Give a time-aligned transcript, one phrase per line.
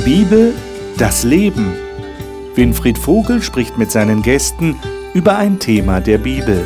[0.00, 0.54] Die Bibel,
[0.96, 1.74] das Leben.
[2.54, 4.76] Winfried Vogel spricht mit seinen Gästen
[5.12, 6.64] über ein Thema der Bibel.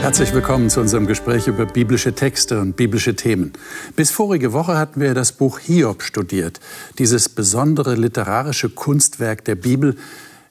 [0.00, 3.52] Herzlich willkommen zu unserem Gespräch über biblische Texte und biblische Themen.
[3.96, 6.58] Bis vorige Woche hatten wir das Buch Hiob studiert,
[6.98, 9.96] dieses besondere literarische Kunstwerk der Bibel,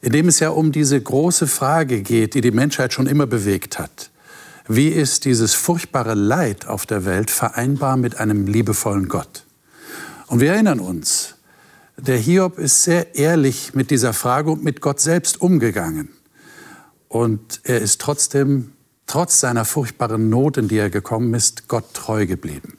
[0.02, 3.80] in dem es ja um diese große Frage geht, die die Menschheit schon immer bewegt
[3.80, 4.12] hat.
[4.68, 9.46] Wie ist dieses furchtbare Leid auf der Welt vereinbar mit einem liebevollen Gott?
[10.28, 11.36] Und wir erinnern uns,
[11.98, 16.10] der Hiob ist sehr ehrlich mit dieser Frage und mit Gott selbst umgegangen.
[17.08, 18.72] Und er ist trotzdem
[19.08, 22.79] trotz seiner furchtbaren Not, in die er gekommen ist, Gott treu geblieben.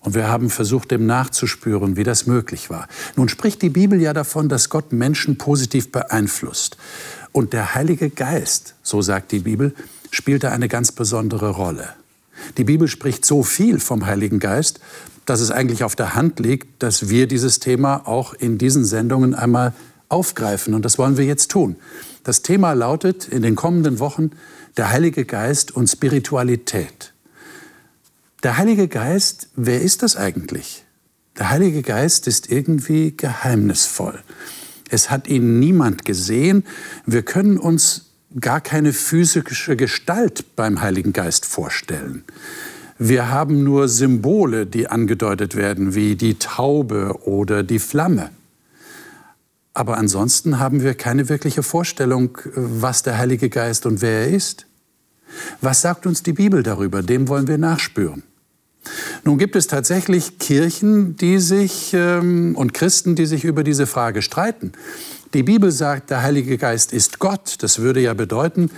[0.00, 2.88] Und wir haben versucht, dem nachzuspüren, wie das möglich war.
[3.16, 6.78] Nun spricht die Bibel ja davon, dass Gott Menschen positiv beeinflusst.
[7.32, 9.74] Und der Heilige Geist, so sagt die Bibel,
[10.10, 11.90] spielte eine ganz besondere Rolle.
[12.56, 14.80] Die Bibel spricht so viel vom Heiligen Geist,
[15.26, 19.34] dass es eigentlich auf der Hand liegt, dass wir dieses Thema auch in diesen Sendungen
[19.34, 19.74] einmal
[20.08, 20.74] aufgreifen.
[20.74, 21.76] Und das wollen wir jetzt tun.
[22.24, 24.30] Das Thema lautet in den kommenden Wochen
[24.76, 27.12] der Heilige Geist und Spiritualität.
[28.42, 30.86] Der Heilige Geist, wer ist das eigentlich?
[31.38, 34.18] Der Heilige Geist ist irgendwie geheimnisvoll.
[34.88, 36.64] Es hat ihn niemand gesehen.
[37.04, 42.24] Wir können uns gar keine physische Gestalt beim Heiligen Geist vorstellen.
[42.98, 48.30] Wir haben nur Symbole, die angedeutet werden, wie die Taube oder die Flamme.
[49.74, 54.66] Aber ansonsten haben wir keine wirkliche Vorstellung, was der Heilige Geist und wer er ist.
[55.60, 57.02] Was sagt uns die Bibel darüber?
[57.02, 58.22] Dem wollen wir nachspüren.
[59.24, 64.22] Nun gibt es tatsächlich Kirchen, die sich ähm, und Christen, die sich über diese Frage
[64.22, 64.72] streiten.
[65.34, 67.56] Die Bibel sagt, der Heilige Geist ist Gott.
[67.60, 68.70] Das würde ja bedeuten,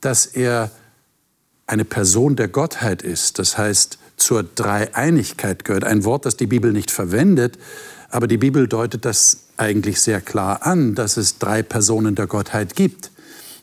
[0.00, 0.70] dass er
[1.66, 3.38] eine Person der Gottheit ist.
[3.38, 5.84] Das heißt, zur Dreieinigkeit gehört.
[5.84, 7.58] Ein Wort, das die Bibel nicht verwendet,
[8.08, 12.76] aber die Bibel deutet das eigentlich sehr klar an, dass es drei Personen der Gottheit
[12.76, 13.10] gibt.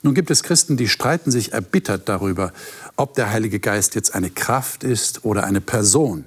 [0.01, 2.51] Nun gibt es Christen, die streiten sich erbittert darüber,
[2.96, 6.26] ob der Heilige Geist jetzt eine Kraft ist oder eine Person.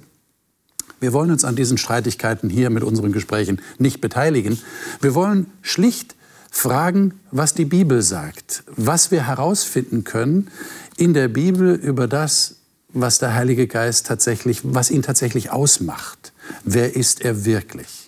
[0.99, 4.59] Wir wollen uns an diesen Streitigkeiten hier mit unseren Gesprächen nicht beteiligen.
[4.99, 6.15] Wir wollen schlicht
[6.49, 10.49] fragen, was die Bibel sagt, was wir herausfinden können
[10.97, 12.55] in der Bibel über das,
[12.89, 16.33] was der Heilige Geist tatsächlich, was ihn tatsächlich ausmacht.
[16.63, 18.06] Wer ist er wirklich?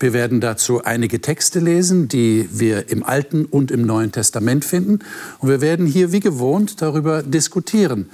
[0.00, 5.00] Wir werden dazu einige Texte lesen, die wir im Alten und im Neuen Testament finden.
[5.38, 8.08] Und wir werden hier wie gewohnt darüber diskutieren.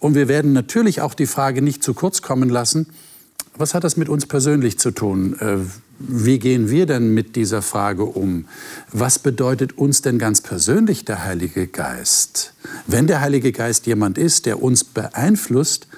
[0.00, 2.88] Und wir werden natürlich auch die Frage nicht zu kurz kommen lassen,
[3.56, 5.36] was hat das mit uns persönlich zu tun?
[5.40, 5.56] Äh,
[5.98, 8.44] wie gehen wir denn mit dieser Frage um?
[8.92, 12.54] Was bedeutet uns denn ganz persönlich der Heilige Geist?
[12.86, 15.88] Wenn der Heilige Geist jemand ist, der uns beeinflusst,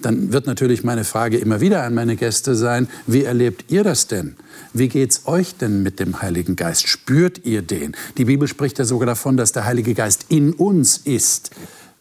[0.00, 4.06] dann wird natürlich meine Frage immer wieder an meine Gäste sein, wie erlebt ihr das
[4.06, 4.36] denn?
[4.72, 6.88] Wie geht's euch denn mit dem Heiligen Geist?
[6.88, 7.96] Spürt ihr den?
[8.16, 11.50] Die Bibel spricht ja sogar davon, dass der Heilige Geist in uns ist.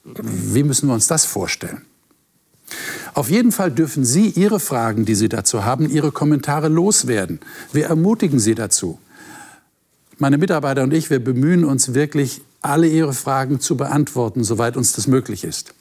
[0.03, 1.81] Wie müssen wir uns das vorstellen?
[3.13, 7.39] Auf jeden Fall dürfen Sie Ihre Fragen, die Sie dazu haben, Ihre Kommentare loswerden.
[7.71, 8.99] Wir ermutigen Sie dazu.
[10.17, 14.93] Meine Mitarbeiter und ich, wir bemühen uns wirklich, alle Ihre Fragen zu beantworten, soweit uns
[14.93, 15.73] das möglich ist.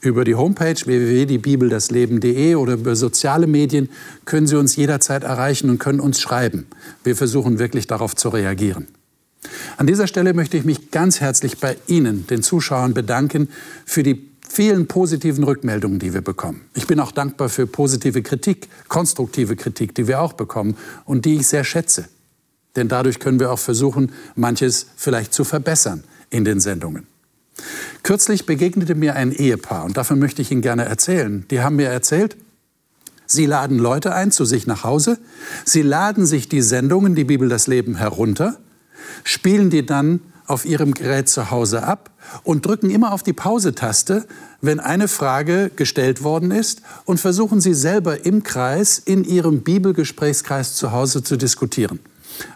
[0.00, 3.88] Über die Homepage www.diebibeldasleben.de oder über soziale Medien
[4.24, 6.66] können Sie uns jederzeit erreichen und können uns schreiben.
[7.02, 8.86] Wir versuchen wirklich darauf zu reagieren.
[9.76, 13.48] An dieser Stelle möchte ich mich ganz herzlich bei Ihnen, den Zuschauern, bedanken
[13.84, 16.62] für die vielen positiven Rückmeldungen, die wir bekommen.
[16.74, 21.36] Ich bin auch dankbar für positive Kritik, konstruktive Kritik, die wir auch bekommen und die
[21.36, 22.08] ich sehr schätze.
[22.76, 27.06] Denn dadurch können wir auch versuchen, manches vielleicht zu verbessern in den Sendungen.
[28.08, 31.44] Kürzlich begegnete mir ein Ehepaar und davon möchte ich Ihnen gerne erzählen.
[31.50, 32.38] Die haben mir erzählt,
[33.26, 35.18] Sie laden Leute ein zu sich nach Hause,
[35.66, 38.56] sie laden sich die Sendungen, die Bibel das Leben herunter,
[39.24, 42.08] spielen die dann auf ihrem Gerät zu Hause ab
[42.44, 44.24] und drücken immer auf die Pause-Taste,
[44.62, 50.76] wenn eine Frage gestellt worden ist und versuchen sie selber im Kreis, in ihrem Bibelgesprächskreis
[50.76, 52.00] zu Hause zu diskutieren.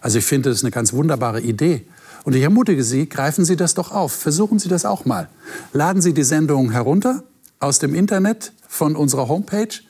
[0.00, 1.84] Also ich finde, das ist eine ganz wunderbare Idee.
[2.24, 4.12] Und ich ermutige Sie, greifen Sie das doch auf.
[4.12, 5.28] Versuchen Sie das auch mal.
[5.72, 7.24] Laden Sie die Sendung herunter
[7.58, 9.80] aus dem Internet von unserer Homepage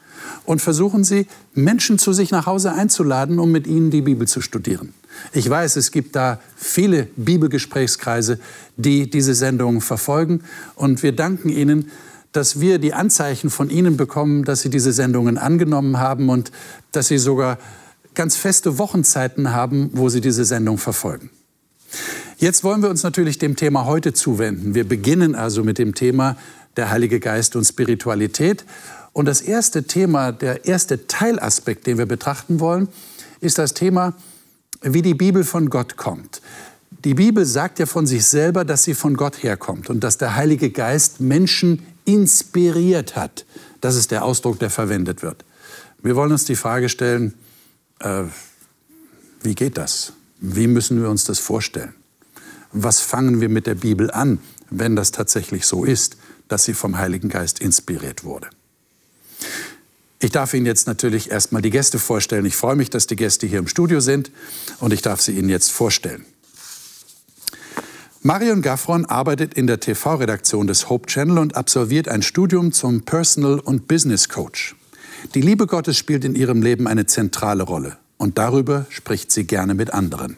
[0.44, 4.40] und versuchen Sie, Menschen zu sich nach Hause einzuladen, um mit ihnen die Bibel zu
[4.40, 4.94] studieren.
[5.32, 8.38] Ich weiß, es gibt da viele Bibelgesprächskreise,
[8.76, 10.42] die diese Sendung verfolgen.
[10.74, 11.90] Und wir danken Ihnen,
[12.32, 16.50] dass wir die Anzeichen von Ihnen bekommen, dass Sie diese Sendungen angenommen haben und
[16.92, 17.58] dass Sie sogar
[18.14, 21.30] ganz feste Wochenzeiten haben, wo Sie diese Sendung verfolgen.
[22.38, 24.74] Jetzt wollen wir uns natürlich dem Thema heute zuwenden.
[24.74, 26.36] Wir beginnen also mit dem Thema
[26.76, 28.64] der Heilige Geist und Spiritualität.
[29.12, 32.88] Und das erste Thema, der erste Teilaspekt, den wir betrachten wollen,
[33.40, 34.14] ist das Thema,
[34.80, 36.40] wie die Bibel von Gott kommt.
[37.04, 40.36] Die Bibel sagt ja von sich selber, dass sie von Gott herkommt und dass der
[40.36, 43.44] Heilige Geist Menschen inspiriert hat.
[43.80, 45.44] Das ist der Ausdruck, der verwendet wird.
[46.02, 47.34] Wir wollen uns die Frage stellen,
[48.00, 48.24] äh,
[49.42, 50.12] wie geht das?
[50.44, 51.94] Wie müssen wir uns das vorstellen?
[52.72, 54.40] Was fangen wir mit der Bibel an,
[54.70, 56.16] wenn das tatsächlich so ist,
[56.48, 58.48] dass sie vom Heiligen Geist inspiriert wurde?
[60.18, 62.44] Ich darf Ihnen jetzt natürlich erstmal die Gäste vorstellen.
[62.44, 64.32] Ich freue mich, dass die Gäste hier im Studio sind
[64.80, 66.24] und ich darf sie Ihnen jetzt vorstellen.
[68.22, 73.60] Marion Gaffron arbeitet in der TV-Redaktion des Hope Channel und absolviert ein Studium zum Personal-
[73.60, 74.74] und Business Coach.
[75.36, 79.74] Die Liebe Gottes spielt in ihrem Leben eine zentrale Rolle und darüber spricht sie gerne
[79.74, 80.36] mit anderen.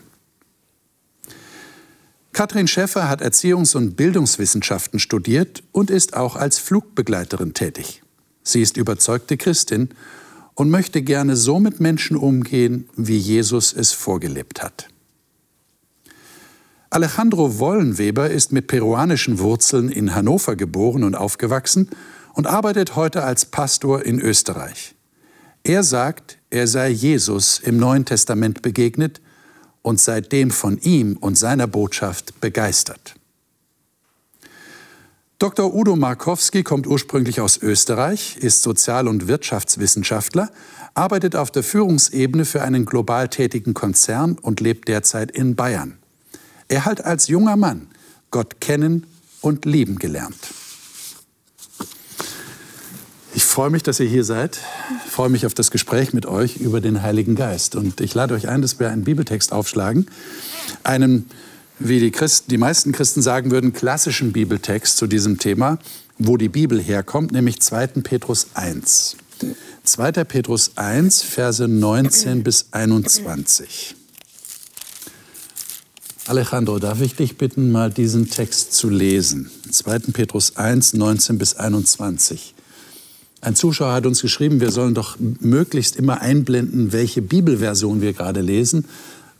[2.32, 8.02] Katrin Schäffer hat Erziehungs- und Bildungswissenschaften studiert und ist auch als Flugbegleiterin tätig.
[8.42, 9.90] Sie ist überzeugte Christin
[10.54, 14.88] und möchte gerne so mit Menschen umgehen, wie Jesus es vorgelebt hat.
[16.88, 21.90] Alejandro Wollenweber ist mit peruanischen Wurzeln in Hannover geboren und aufgewachsen
[22.32, 24.94] und arbeitet heute als Pastor in Österreich.
[25.64, 29.20] Er sagt, er sei Jesus im Neuen Testament begegnet
[29.82, 33.16] und seitdem von ihm und seiner Botschaft begeistert.
[35.40, 35.74] Dr.
[35.74, 40.48] Udo Markowski kommt ursprünglich aus Österreich, ist Sozial- und Wirtschaftswissenschaftler,
[40.94, 45.98] arbeitet auf der Führungsebene für einen global tätigen Konzern und lebt derzeit in Bayern.
[46.68, 47.88] Er hat als junger Mann
[48.30, 49.06] Gott kennen
[49.40, 50.38] und lieben gelernt.
[53.54, 54.58] Ich freue mich, dass ihr hier seid.
[55.06, 57.76] Ich freue mich auf das Gespräch mit euch über den Heiligen Geist.
[57.76, 60.08] Und ich lade euch ein, dass wir einen Bibeltext aufschlagen.
[60.82, 61.30] Einen,
[61.78, 65.78] wie die, Christen, die meisten Christen sagen würden, klassischen Bibeltext zu diesem Thema,
[66.18, 67.86] wo die Bibel herkommt, nämlich 2.
[68.02, 69.18] Petrus 1.
[69.84, 70.10] 2.
[70.24, 73.94] Petrus 1, Verse 19 bis 21.
[76.26, 79.48] Alejandro, darf ich dich bitten, mal diesen Text zu lesen?
[79.70, 80.10] 2.
[80.12, 82.54] Petrus 1, 19 bis 21.
[83.44, 88.40] Ein Zuschauer hat uns geschrieben, wir sollen doch möglichst immer einblenden, welche Bibelversion wir gerade
[88.40, 88.88] lesen.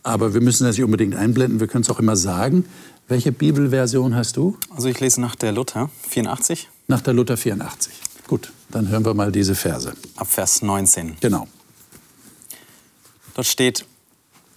[0.03, 2.65] Aber wir müssen das nicht unbedingt einblenden, wir können es auch immer sagen.
[3.07, 4.57] Welche Bibelversion hast du?
[4.69, 6.69] Also ich lese nach der Luther 84.
[6.87, 7.93] Nach der Luther 84.
[8.27, 9.93] Gut, dann hören wir mal diese Verse.
[10.17, 11.17] Ab Vers 19.
[11.19, 11.47] Genau.
[13.33, 13.85] Dort steht,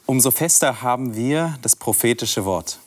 [0.05, 2.81] Umso fester haben wir das prophetische Wort.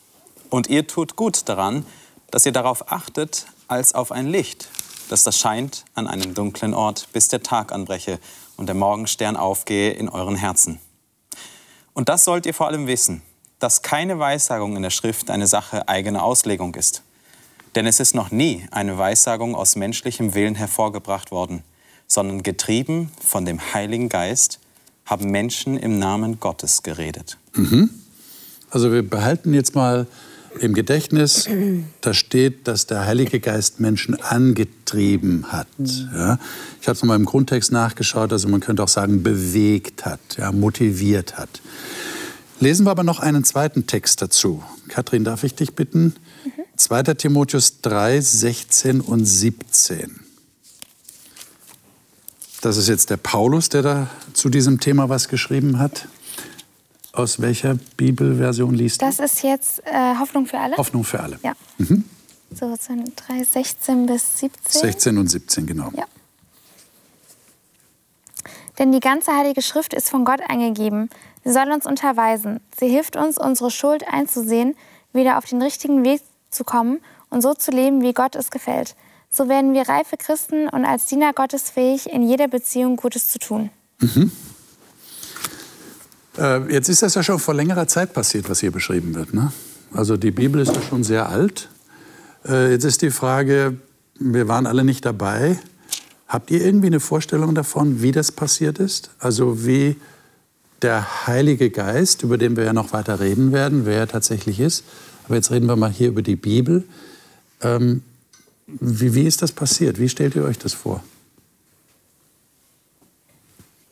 [0.49, 1.85] Und ihr tut gut daran,
[2.29, 4.69] dass ihr darauf achtet, als auf ein Licht,
[5.11, 8.17] das das scheint an einem dunklen Ort, bis der Tag anbreche
[8.55, 10.79] und der Morgenstern aufgehe in euren Herzen.
[11.93, 13.21] Und das sollt ihr vor allem wissen,
[13.59, 17.03] dass keine Weissagung in der Schrift eine Sache eigener Auslegung ist.
[17.75, 21.63] Denn es ist noch nie eine Weissagung aus menschlichem Willen hervorgebracht worden,
[22.07, 24.59] sondern getrieben von dem Heiligen Geist,
[25.05, 27.37] haben Menschen im Namen Gottes geredet.
[27.53, 27.89] Mhm.
[28.69, 30.07] Also wir behalten jetzt mal
[30.59, 31.47] im Gedächtnis,
[32.01, 35.67] da steht, dass der Heilige Geist Menschen angetrieben hat.
[35.79, 36.39] Ja?
[36.81, 40.51] Ich habe es nochmal im Grundtext nachgeschaut, also man könnte auch sagen, bewegt hat, ja,
[40.51, 41.61] motiviert hat.
[42.59, 44.63] Lesen wir aber noch einen zweiten Text dazu.
[44.87, 46.15] Kathrin, darf ich dich bitten?
[46.77, 47.03] 2.
[47.15, 50.19] Timotheus 3, 16 und 17.
[52.61, 56.07] Das ist jetzt der Paulus, der da zu diesem Thema was geschrieben hat.
[57.13, 59.05] Aus welcher Bibelversion liest du?
[59.05, 60.77] Das ist jetzt äh, Hoffnung für alle.
[60.77, 61.39] Hoffnung für alle.
[61.43, 61.53] Ja.
[61.77, 62.05] Mhm.
[62.53, 64.81] So, 3, 16 bis 17.
[64.81, 65.91] 16 und 17, genau.
[65.95, 66.05] Ja.
[68.79, 71.09] Denn die ganze Heilige Schrift ist von Gott eingegeben.
[71.43, 72.59] Sie soll uns unterweisen.
[72.77, 74.75] Sie hilft uns, unsere Schuld einzusehen,
[75.13, 76.99] wieder auf den richtigen Weg zu kommen
[77.29, 78.95] und so zu leben, wie Gott es gefällt.
[79.29, 83.39] So werden wir reife Christen und als Diener Gottes fähig, in jeder Beziehung Gutes zu
[83.39, 83.69] tun.
[83.99, 84.31] Mhm.
[86.37, 89.33] Äh, jetzt ist das ja schon vor längerer Zeit passiert, was hier beschrieben wird.
[89.33, 89.51] Ne?
[89.93, 91.69] Also die Bibel ist ja schon sehr alt.
[92.47, 93.77] Äh, jetzt ist die Frage,
[94.19, 95.59] wir waren alle nicht dabei.
[96.27, 99.11] Habt ihr irgendwie eine Vorstellung davon, wie das passiert ist?
[99.19, 99.97] Also wie
[100.81, 104.83] der Heilige Geist, über den wir ja noch weiter reden werden, wer er tatsächlich ist.
[105.25, 106.83] Aber jetzt reden wir mal hier über die Bibel.
[107.61, 108.01] Ähm,
[108.67, 109.99] wie, wie ist das passiert?
[109.99, 111.03] Wie stellt ihr euch das vor?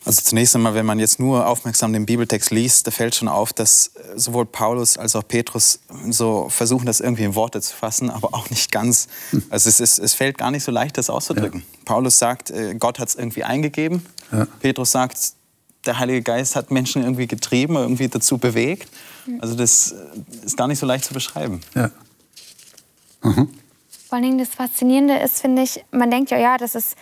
[0.05, 3.51] Also zunächst einmal, wenn man jetzt nur aufmerksam den Bibeltext liest, da fällt schon auf,
[3.51, 5.79] dass sowohl Paulus als auch Petrus
[6.09, 9.07] so versuchen, das irgendwie in Worte zu fassen, aber auch nicht ganz.
[9.31, 9.43] Hm.
[9.49, 11.59] Also es, ist, es fällt gar nicht so leicht, das auszudrücken.
[11.59, 11.79] Ja.
[11.85, 14.05] Paulus sagt, äh, Gott hat es irgendwie eingegeben.
[14.31, 14.47] Ja.
[14.61, 15.17] Petrus sagt,
[15.85, 18.89] der Heilige Geist hat Menschen irgendwie getrieben, irgendwie dazu bewegt.
[19.39, 19.93] Also das
[20.43, 21.61] ist gar nicht so leicht zu beschreiben.
[21.75, 21.91] Ja.
[23.21, 23.45] Vor
[24.09, 26.95] allen Dingen das Faszinierende ist, finde ich, man denkt ja, ja, das ist,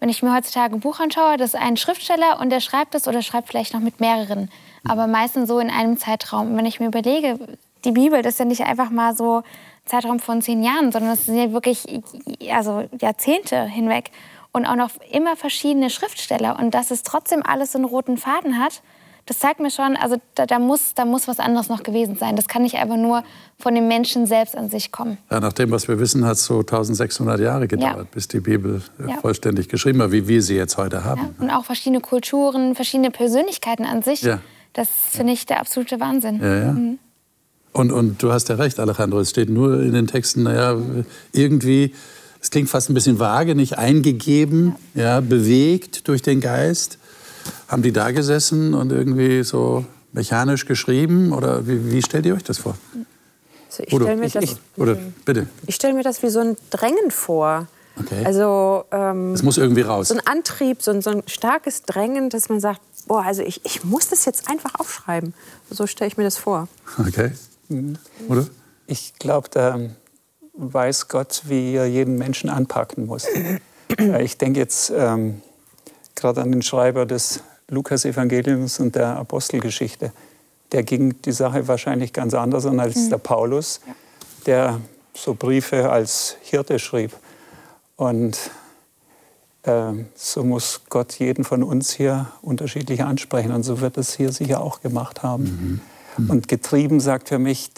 [0.00, 3.06] wenn ich mir heutzutage ein Buch anschaue, das ist ein Schriftsteller und der schreibt es
[3.06, 4.50] oder schreibt vielleicht noch mit mehreren.
[4.88, 6.50] Aber meistens so in einem Zeitraum.
[6.50, 7.38] Und wenn ich mir überlege,
[7.84, 9.44] die Bibel, das ist ja nicht einfach mal so ein
[9.84, 11.84] Zeitraum von zehn Jahren, sondern es sind ja wirklich
[12.50, 14.10] also Jahrzehnte hinweg.
[14.52, 16.58] Und auch noch immer verschiedene Schriftsteller.
[16.58, 18.82] Und dass es trotzdem alles so einen roten Faden hat,
[19.30, 22.34] das zeigt mir schon, also da, da, muss, da muss was anderes noch gewesen sein.
[22.34, 23.22] Das kann nicht einfach nur
[23.60, 25.18] von den Menschen selbst an sich kommen.
[25.30, 28.06] Ja, nach dem, was wir wissen, hat es so 1600 Jahre gedauert, ja.
[28.10, 29.18] bis die Bibel äh, Ja.
[29.18, 31.36] vollständig geschrieben war, wie wir sie jetzt heute haben.
[31.38, 34.28] Und auch verschiedene Kulturen, verschiedene Persönlichkeiten an sich.
[34.72, 36.40] Das finde ich der absolute Wahnsinn.
[36.42, 36.76] Ja.
[37.72, 40.76] Und, und du hast ja recht, Alejandro, es steht nur in den Texten, naja,
[41.30, 41.94] irgendwie,
[42.40, 45.20] es klingt fast ein bisschen vage, nicht eingegeben, ja.
[45.20, 46.98] bewegt durch den Geist.
[47.68, 51.32] Haben die da gesessen und irgendwie so mechanisch geschrieben?
[51.32, 52.76] Oder wie, wie stellt ihr euch das vor?
[53.70, 56.40] Also ich stelle mir, ich- das- ich- Oder bitte, ich stell mir das wie so
[56.40, 57.68] ein Drängen vor.
[57.98, 58.24] Okay.
[58.24, 60.08] Also ähm, es muss irgendwie raus.
[60.08, 63.64] so ein Antrieb, so ein, so ein starkes Drängen, dass man sagt, boah, also ich,
[63.64, 65.34] ich muss das jetzt einfach aufschreiben.
[65.70, 66.68] So stelle ich mir das vor.
[66.98, 67.32] Okay.
[68.28, 68.46] Oder?
[68.86, 69.78] Ich glaube, da
[70.54, 73.26] weiß Gott, wie er jeden Menschen anpacken muss.
[73.98, 75.42] Äh, ich denke jetzt ähm,
[76.20, 80.12] gerade an den Schreiber des Lukas-Evangeliums und der Apostelgeschichte.
[80.72, 83.80] Der ging die Sache wahrscheinlich ganz anders an als der Paulus,
[84.46, 84.80] der
[85.14, 87.12] so Briefe als Hirte schrieb.
[87.96, 88.38] Und
[89.64, 93.52] ähm, so muss Gott jeden von uns hier unterschiedlich ansprechen.
[93.52, 95.80] Und so wird es hier sicher auch gemacht haben.
[96.28, 97.70] Und getrieben sagt für mich,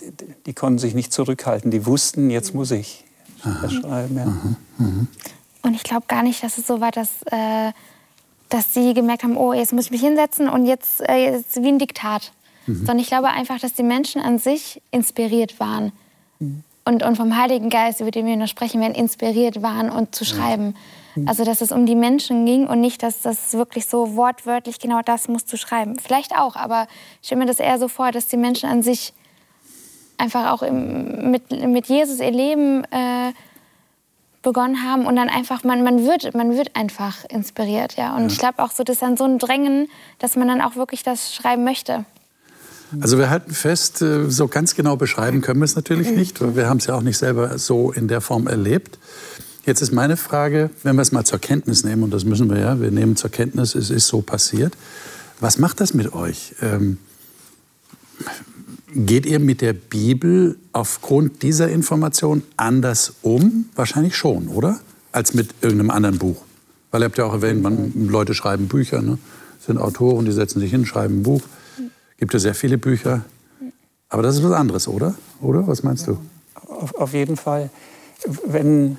[0.47, 1.71] die konnten sich nicht zurückhalten.
[1.71, 3.05] Die wussten, jetzt muss ich
[3.45, 4.17] das schreiben.
[4.17, 4.87] Ja.
[5.63, 7.73] Und ich glaube gar nicht, dass es so war, dass, äh,
[8.53, 11.69] dass sie gemerkt haben, oh, jetzt muss ich mich hinsetzen und jetzt, äh, jetzt wie
[11.69, 12.33] ein Diktat.
[12.67, 15.91] Sondern ich glaube einfach, dass die Menschen an sich inspiriert waren.
[16.85, 20.25] Und, und vom Heiligen Geist, über den wir noch sprechen werden, inspiriert waren und zu
[20.25, 20.75] schreiben.
[21.27, 25.03] Also, dass es um die Menschen ging und nicht, dass das wirklich so wortwörtlich genau
[25.03, 25.99] das musst du schreiben.
[25.99, 26.87] Vielleicht auch, aber
[27.21, 29.13] ich stelle mir das eher so vor, dass die Menschen an sich
[30.17, 33.33] einfach auch im, mit, mit Jesus ihr Leben äh,
[34.43, 37.97] begonnen haben und dann einfach, man, man, wird, man wird einfach inspiriert.
[37.97, 38.17] Ja?
[38.17, 40.77] Und ich glaube auch so, das ist dann so ein Drängen, dass man dann auch
[40.77, 42.05] wirklich das schreiben möchte.
[43.01, 46.57] Also wir halten fest, äh, so ganz genau beschreiben können wir es natürlich nicht, weil
[46.57, 48.99] wir haben es ja auch nicht selber so in der Form erlebt.
[49.65, 52.59] Jetzt ist meine Frage, wenn wir es mal zur Kenntnis nehmen, und das müssen wir
[52.59, 54.77] ja, wir nehmen zur Kenntnis, es ist so passiert.
[55.41, 56.55] Was macht das mit euch?
[56.61, 56.99] Ähm,
[58.95, 63.67] geht ihr mit der Bibel aufgrund dieser Information anders um?
[63.75, 64.81] Wahrscheinlich schon, oder?
[65.13, 66.43] Als mit irgendeinem anderen Buch.
[66.91, 69.19] Weil ihr habt ja auch erwähnt, man, Leute schreiben Bücher, ne?
[69.65, 71.43] sind Autoren, die setzen sich hin, schreiben ein Buch.
[72.19, 73.25] Gibt ja sehr viele Bücher.
[74.09, 75.15] Aber das ist was anderes, oder?
[75.41, 75.67] Oder?
[75.67, 76.19] Was meinst du?
[76.55, 77.71] Auf, auf jeden Fall.
[78.45, 78.99] Wenn,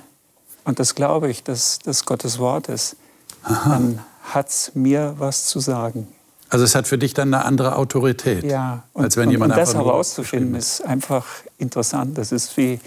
[0.64, 2.96] und das glaube ich, dass das Gottes Wort ist,
[3.42, 6.08] dann hat es mir was zu sagen.
[6.54, 9.50] Also es hat für dich dann eine andere Autorität, Ja, und, als wenn und, jemand
[9.50, 11.26] und das herauszufinden, ist einfach
[11.58, 12.16] interessant.
[12.16, 12.78] Das ist wie,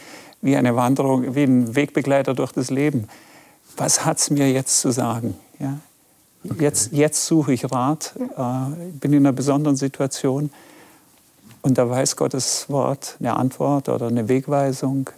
[0.42, 3.10] wie eine Wanderung, wie ein Wegbegleiter durch das Leben.
[3.76, 5.36] Was hat es mir jetzt zu sagen?
[5.60, 5.80] Ja?
[6.58, 10.50] Jetzt, jetzt suche ich Rat, äh, bin in einer besonderen Situation
[11.62, 15.10] und da weiß Gottes Wort eine Antwort oder eine Wegweisung.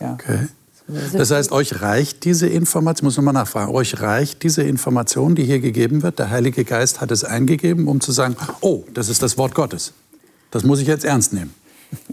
[0.00, 0.14] Ja.
[0.14, 0.48] Okay.
[0.88, 5.58] Das heißt, euch reicht diese Information, muss nochmal nachfragen, euch reicht diese Information, die hier
[5.58, 9.36] gegeben wird, der Heilige Geist hat es eingegeben, um zu sagen, oh, das ist das
[9.36, 9.92] Wort Gottes.
[10.52, 11.52] Das muss ich jetzt ernst nehmen.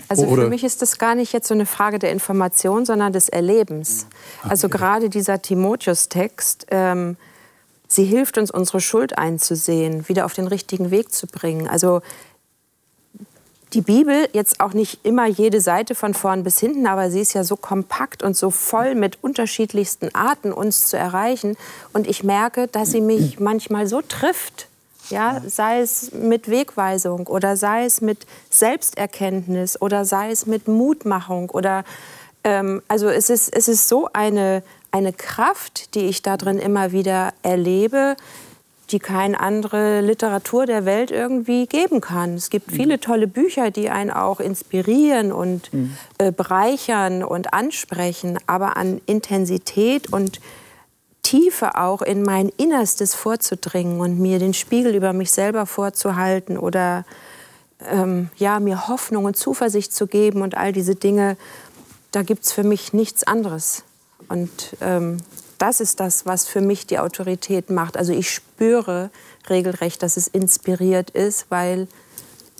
[0.07, 3.13] Also Oder- für mich ist das gar nicht jetzt so eine Frage der Information, sondern
[3.13, 4.07] des Erlebens.
[4.41, 7.17] Also gerade dieser Timotheus-Text, ähm,
[7.87, 11.67] sie hilft uns, unsere Schuld einzusehen, wieder auf den richtigen Weg zu bringen.
[11.67, 12.01] Also
[13.73, 17.33] die Bibel, jetzt auch nicht immer jede Seite von vorn bis hinten, aber sie ist
[17.33, 21.57] ja so kompakt und so voll mit unterschiedlichsten Arten, uns zu erreichen.
[21.91, 24.67] Und ich merke, dass sie mich manchmal so trifft,
[25.09, 31.49] ja, sei es mit Wegweisung oder sei es mit Selbsterkenntnis oder sei es mit Mutmachung
[31.49, 31.83] oder
[32.43, 36.91] ähm, also es ist, es ist so eine, eine Kraft, die ich da drin immer
[36.91, 38.15] wieder erlebe,
[38.93, 42.35] die keine andere Literatur der Welt irgendwie geben kann.
[42.35, 45.71] Es gibt viele tolle Bücher, die einen auch inspirieren und
[46.19, 50.39] äh, bereichern und ansprechen, aber an Intensität und
[51.23, 57.05] Tiefe auch in mein Innerstes vorzudringen und mir den Spiegel über mich selber vorzuhalten oder
[57.89, 61.37] ähm, ja, mir Hoffnung und Zuversicht zu geben und all diese Dinge,
[62.11, 63.83] da gibt es für mich nichts anderes.
[64.29, 65.17] Und ähm,
[65.63, 67.95] das ist das, was für mich die Autorität macht.
[67.95, 69.09] Also ich spüre
[69.49, 71.87] regelrecht, dass es inspiriert ist, weil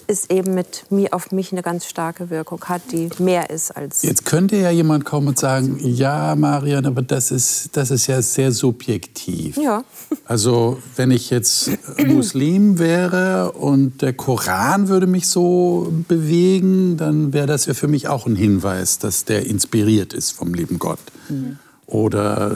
[0.08, 4.04] es eben mit mir auf mich eine ganz starke Wirkung hat, die mehr ist als.
[4.04, 8.22] Jetzt könnte ja jemand kommen und sagen, ja, Marian, aber das ist, das ist ja
[8.22, 9.58] sehr subjektiv.
[9.58, 9.84] Ja.
[10.24, 11.72] Also wenn ich jetzt
[12.06, 18.08] Muslim wäre und der Koran würde mich so bewegen, dann wäre das ja für mich
[18.08, 21.00] auch ein Hinweis, dass der inspiriert ist vom lieben Gott.
[21.28, 21.60] Mhm.
[21.86, 22.56] Oder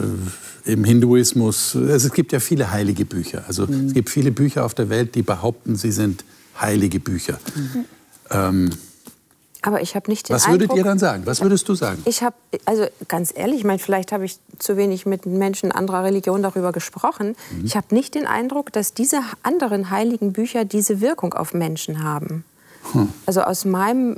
[0.65, 3.43] im Hinduismus, es gibt ja viele heilige Bücher.
[3.47, 3.87] Also mhm.
[3.87, 6.23] es gibt viele Bücher auf der Welt, die behaupten, sie sind
[6.59, 7.39] heilige Bücher.
[7.55, 7.85] Mhm.
[8.31, 8.69] Ähm,
[9.61, 11.25] aber ich habe nicht den Was würdet Eindruck, ihr dann sagen?
[11.25, 12.01] Was würdest du sagen?
[12.05, 16.03] Ich habe, also ganz ehrlich, ich meine, vielleicht habe ich zu wenig mit Menschen anderer
[16.03, 17.35] Religion darüber gesprochen.
[17.51, 17.65] Mhm.
[17.65, 22.45] Ich habe nicht den Eindruck, dass diese anderen heiligen Bücher diese Wirkung auf Menschen haben.
[22.93, 23.09] Hm.
[23.25, 24.17] Also aus meinem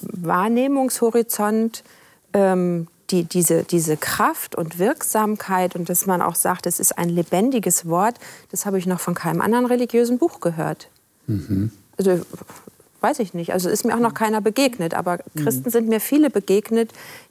[0.00, 1.84] Wahrnehmungshorizont
[2.32, 7.08] ähm, die, diese, diese Kraft und Wirksamkeit und dass man auch sagt, es ist ein
[7.08, 8.16] lebendiges Wort,
[8.50, 10.88] das habe ich noch von keinem anderen religiösen Buch gehört.
[11.26, 11.70] Mhm.
[11.96, 12.20] Also
[13.00, 13.52] weiß ich nicht.
[13.52, 14.94] Also ist mir auch noch keiner begegnet.
[14.94, 16.90] Aber Christen sind mir viele begegnet,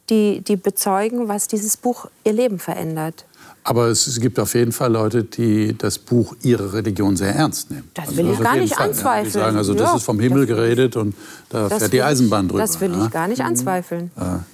[0.09, 3.25] die, die bezeugen, was dieses Buch ihr Leben verändert.
[3.63, 7.89] Aber es gibt auf jeden Fall Leute, die das Buch ihrer Religion sehr ernst nehmen.
[7.93, 9.25] Das will also ich gar nicht Fall, anzweifeln.
[9.25, 11.15] Die sagen, also das ja, ist vom Himmel geredet und
[11.49, 12.61] da fährt die Eisenbahn drüber.
[12.61, 14.11] Das will ich gar nicht anzweifeln.
[14.15, 14.45] Ja.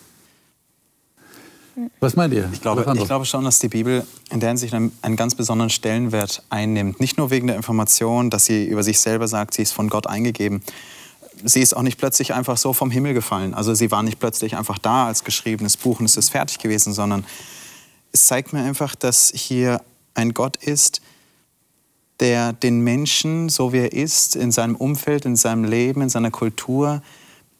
[1.99, 2.49] Was meint ihr?
[2.53, 5.69] Ich glaube, ich glaube schon, dass die Bibel in der Hinsicht einen, einen, ganz besonderen
[5.69, 6.99] Stellenwert einnimmt.
[6.99, 10.07] Nicht nur wegen der Information, dass sie über sich selber sagt, sie ist von Gott
[10.07, 10.61] eingegeben.
[11.43, 13.53] Sie ist auch nicht plötzlich einfach so vom Himmel gefallen.
[13.53, 16.93] Also sie war nicht plötzlich einfach da als geschriebenes Buch und es ist fertig gewesen,
[16.93, 17.25] sondern
[18.11, 19.81] es zeigt mir einfach, dass hier
[20.13, 21.01] ein Gott ist,
[22.19, 26.29] der den Menschen, so wie er ist, in seinem Umfeld, in seinem Leben, in seiner
[26.29, 27.01] Kultur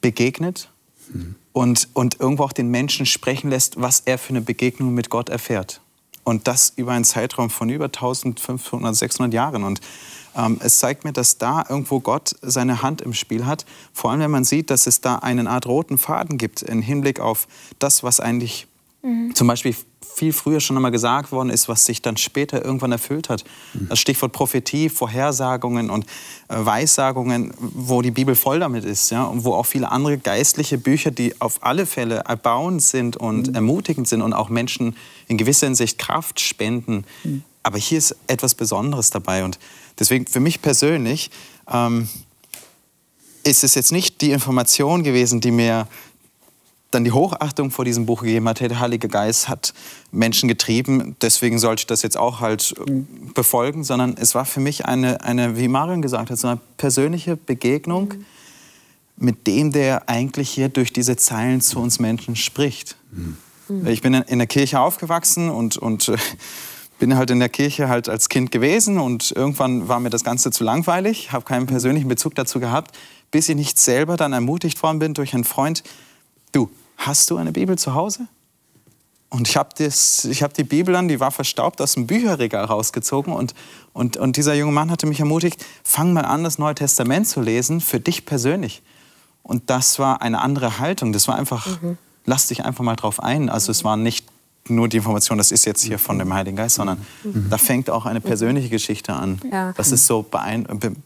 [0.02, 0.70] begegnet.
[1.12, 5.10] Mhm und, und irgendwo auch den Menschen sprechen lässt, was er für eine Begegnung mit
[5.10, 5.80] Gott erfährt.
[6.24, 9.64] Und das über einen Zeitraum von über 1500, 600 Jahren.
[9.64, 9.82] Und
[10.36, 13.66] ähm, es zeigt mir, dass da irgendwo Gott seine Hand im Spiel hat.
[13.94, 17.20] Vor allem, wenn man sieht, dass es da eine Art roten Faden gibt im Hinblick
[17.20, 18.68] auf das, was eigentlich
[19.04, 19.36] mhm.
[19.36, 19.76] zum Beispiel
[20.16, 23.44] viel früher schon einmal gesagt worden ist, was sich dann später irgendwann erfüllt hat.
[23.74, 23.90] Mhm.
[23.90, 26.06] Das Stichwort Prophetie, Vorhersagungen und
[26.48, 30.78] äh, Weissagungen, wo die Bibel voll damit ist, ja, und wo auch viele andere geistliche
[30.78, 33.56] Bücher, die auf alle Fälle erbauend sind und mhm.
[33.56, 34.96] ermutigend sind und auch Menschen
[35.28, 37.06] in gewisser Hinsicht Kraft spenden.
[37.24, 37.44] Mhm.
[37.64, 39.58] Aber hier ist etwas Besonderes dabei und
[39.98, 41.32] deswegen für mich persönlich
[41.72, 42.10] ähm,
[43.44, 45.88] ist es jetzt nicht die Information gewesen, die mir
[46.94, 49.74] dann die Hochachtung vor diesem Buch gegeben hat, der Heilige Geist hat
[50.12, 53.08] Menschen getrieben, deswegen sollte ich das jetzt auch halt äh, mhm.
[53.34, 57.36] befolgen, sondern es war für mich eine, eine wie Marion gesagt hat, so eine persönliche
[57.36, 58.26] Begegnung mhm.
[59.18, 62.96] mit dem, der eigentlich hier durch diese Zeilen zu uns Menschen spricht.
[63.12, 63.38] Mhm.
[63.88, 66.18] Ich bin in der Kirche aufgewachsen und, und äh,
[67.00, 70.52] bin halt in der Kirche halt als Kind gewesen und irgendwann war mir das Ganze
[70.52, 72.96] zu langweilig, habe keinen persönlichen Bezug dazu gehabt,
[73.32, 75.84] bis ich nicht selber dann ermutigt worden bin durch einen Freund,
[76.52, 78.28] du, hast du eine Bibel zu Hause?
[79.30, 83.34] Und ich habe hab die Bibel dann, die war verstaubt, aus dem Bücherregal rausgezogen.
[83.34, 83.56] Und,
[83.92, 87.42] und, und dieser junge Mann hatte mich ermutigt, fang mal an, das Neue Testament zu
[87.42, 88.84] lesen, für dich persönlich.
[89.42, 91.14] Und das war eine andere Haltung.
[91.14, 91.98] Das war einfach, mhm.
[92.26, 93.50] lass dich einfach mal drauf ein.
[93.50, 94.28] Also es war nicht
[94.70, 97.48] nur die Information, das ist jetzt hier von dem Heiligen Geist, sondern mhm.
[97.50, 99.42] da fängt auch eine persönliche Geschichte an.
[99.52, 99.74] Ja.
[99.74, 101.00] Das ist so beeindruckend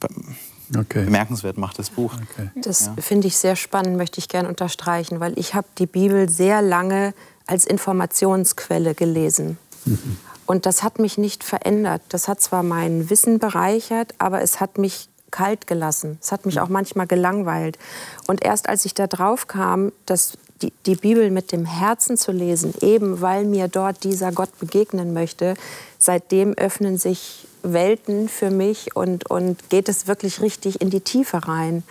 [0.76, 1.06] Okay.
[1.06, 2.14] Bemerkenswert macht das Buch.
[2.14, 2.50] Okay.
[2.56, 2.96] Das ja.
[3.02, 7.14] finde ich sehr spannend, möchte ich gerne unterstreichen, weil ich habe die Bibel sehr lange
[7.46, 9.58] als Informationsquelle gelesen.
[9.86, 10.18] Mhm.
[10.46, 12.02] Und das hat mich nicht verändert.
[12.10, 16.18] Das hat zwar mein Wissen bereichert, aber es hat mich kalt gelassen.
[16.22, 17.78] Es hat mich auch manchmal gelangweilt.
[18.28, 22.32] Und erst als ich da drauf kam, dass die, die Bibel mit dem Herzen zu
[22.32, 25.56] lesen, eben weil mir dort dieser Gott begegnen möchte,
[26.00, 31.48] seitdem öffnen sich Welten für mich und, und geht es wirklich richtig in die Tiefe
[31.48, 31.84] rein.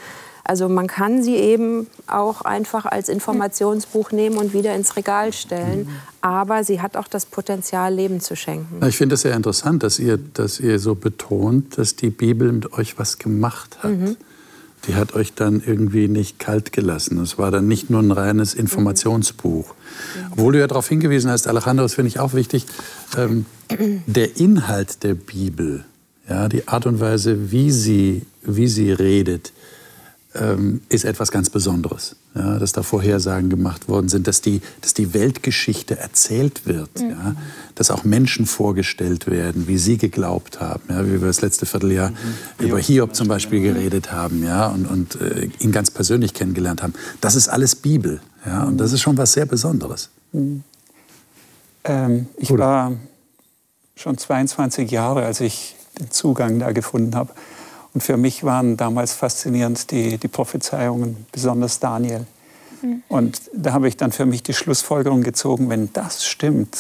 [0.49, 5.89] Also man kann sie eben auch einfach als Informationsbuch nehmen und wieder ins Regal stellen.
[6.21, 8.85] Aber sie hat auch das Potenzial, Leben zu schenken.
[8.87, 12.73] Ich finde es sehr interessant, dass ihr, dass ihr so betont, dass die Bibel mit
[12.75, 13.91] euch was gemacht hat.
[13.91, 14.17] Mhm.
[14.87, 17.19] Die hat euch dann irgendwie nicht kalt gelassen.
[17.21, 19.69] Es war dann nicht nur ein reines Informationsbuch.
[19.69, 20.33] Mhm.
[20.33, 22.67] Obwohl du ja darauf hingewiesen hast, Alejandro, das finde ich auch wichtig,
[23.17, 23.47] ähm,
[24.07, 25.85] der Inhalt der Bibel,
[26.29, 29.53] ja, die Art und Weise, wie sie, wie sie redet,
[30.39, 32.17] ähm, ist etwas ganz Besonderes.
[32.35, 37.11] Ja, dass da Vorhersagen gemacht worden sind, dass die, dass die Weltgeschichte erzählt wird, mhm.
[37.11, 37.37] ja,
[37.75, 42.11] dass auch Menschen vorgestellt werden, wie sie geglaubt haben, ja, wie wir das letzte Vierteljahr
[42.11, 42.67] mhm.
[42.67, 46.93] über Hiob zum Beispiel geredet haben ja, und, und äh, ihn ganz persönlich kennengelernt haben.
[47.21, 50.11] Das ist alles Bibel ja, und das ist schon was sehr Besonderes.
[50.33, 50.63] Mhm.
[51.85, 52.93] Ähm, ich war
[53.97, 57.33] schon 22 Jahre, als ich den Zugang da gefunden habe.
[57.97, 62.27] Und für mich waren damals faszinierend die, die Prophezeiungen, besonders Daniel.
[62.83, 63.03] Mhm.
[63.09, 66.77] Und da habe ich dann für mich die Schlussfolgerung gezogen, wenn das stimmt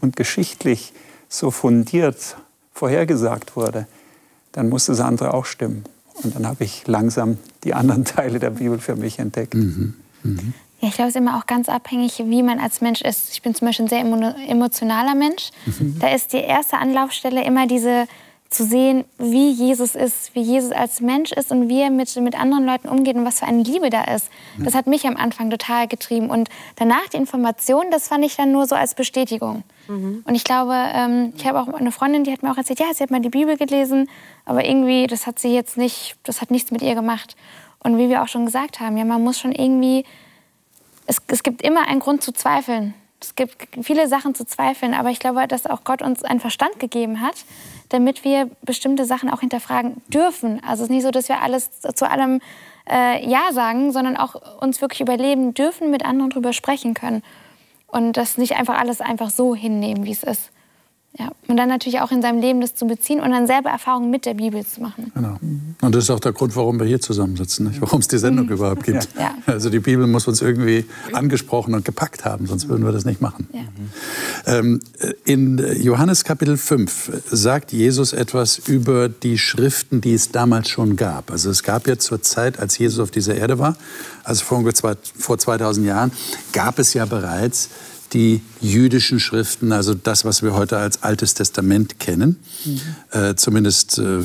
[0.00, 0.94] und geschichtlich
[1.28, 2.38] so fundiert
[2.72, 3.86] vorhergesagt wurde,
[4.52, 5.84] dann muss das andere auch stimmen.
[6.22, 9.52] Und dann habe ich langsam die anderen Teile der Bibel für mich entdeckt.
[9.52, 9.92] Mhm.
[10.22, 10.54] Mhm.
[10.80, 13.32] Ja, ich glaube, es ist immer auch ganz abhängig, wie man als Mensch ist.
[13.32, 14.00] Ich bin zum Beispiel ein sehr
[14.48, 15.50] emotionaler Mensch.
[15.66, 15.98] Mhm.
[16.00, 18.06] Da ist die erste Anlaufstelle immer diese
[18.54, 22.38] zu sehen, wie Jesus ist, wie Jesus als Mensch ist und wie er mit, mit
[22.38, 24.30] anderen Leuten umgeht und was für eine Liebe da ist.
[24.58, 26.30] Das hat mich am Anfang total getrieben.
[26.30, 29.64] Und danach die Information, das fand ich dann nur so als Bestätigung.
[29.88, 30.22] Mhm.
[30.26, 32.86] Und ich glaube, ähm, ich habe auch eine Freundin, die hat mir auch erzählt, ja,
[32.94, 34.08] sie hat mal die Bibel gelesen,
[34.44, 37.36] aber irgendwie, das hat sie jetzt nicht, das hat nichts mit ihr gemacht.
[37.80, 40.04] Und wie wir auch schon gesagt haben, ja, man muss schon irgendwie,
[41.06, 42.94] es, es gibt immer einen Grund zu zweifeln.
[43.24, 46.78] Es gibt viele Sachen zu zweifeln, aber ich glaube, dass auch Gott uns einen Verstand
[46.78, 47.44] gegeben hat,
[47.88, 50.62] damit wir bestimmte Sachen auch hinterfragen dürfen.
[50.62, 52.40] Also es ist nicht so, dass wir alles zu allem
[52.88, 57.22] äh, Ja sagen, sondern auch uns wirklich überleben dürfen, mit anderen darüber sprechen können.
[57.86, 60.50] Und das nicht einfach alles einfach so hinnehmen, wie es ist.
[61.16, 61.30] Ja.
[61.46, 64.26] Und dann natürlich auch in seinem Leben das zu beziehen und dann selber Erfahrungen mit
[64.26, 65.12] der Bibel zu machen.
[65.14, 65.36] Genau.
[65.80, 67.80] Und das ist auch der Grund, warum wir hier zusammensitzen, nicht?
[67.80, 68.52] warum es die Sendung mhm.
[68.52, 69.08] überhaupt gibt.
[69.16, 69.34] Ja.
[69.46, 73.20] Also die Bibel muss uns irgendwie angesprochen und gepackt haben, sonst würden wir das nicht
[73.20, 73.46] machen.
[73.52, 74.58] Ja.
[74.58, 74.80] Ähm,
[75.24, 81.30] in Johannes Kapitel 5 sagt Jesus etwas über die Schriften, die es damals schon gab.
[81.30, 83.76] Also es gab ja zur Zeit, als Jesus auf dieser Erde war,
[84.24, 84.64] also vor,
[85.16, 86.12] vor 2000 Jahren,
[86.52, 87.68] gab es ja bereits
[88.14, 92.80] die jüdischen Schriften, also das, was wir heute als Altes Testament kennen, mhm.
[93.10, 94.20] äh, zumindest äh,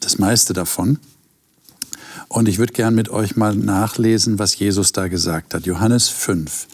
[0.00, 0.98] das meiste davon.
[2.28, 5.66] Und ich würde gern mit euch mal nachlesen, was Jesus da gesagt hat.
[5.66, 6.66] Johannes 5,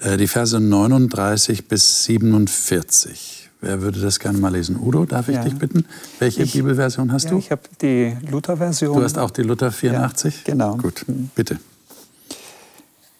[0.00, 3.50] äh, die Verse 39 bis 47.
[3.60, 4.76] Wer würde das gerne mal lesen?
[4.80, 5.42] Udo, darf ich ja.
[5.42, 5.84] dich bitten?
[6.20, 7.38] Welche ich, Bibelversion hast ja, du?
[7.38, 8.96] Ich habe die Luther-Version.
[8.96, 10.34] Du hast auch die Luther 84?
[10.34, 10.76] Ja, genau.
[10.76, 11.58] Gut, bitte.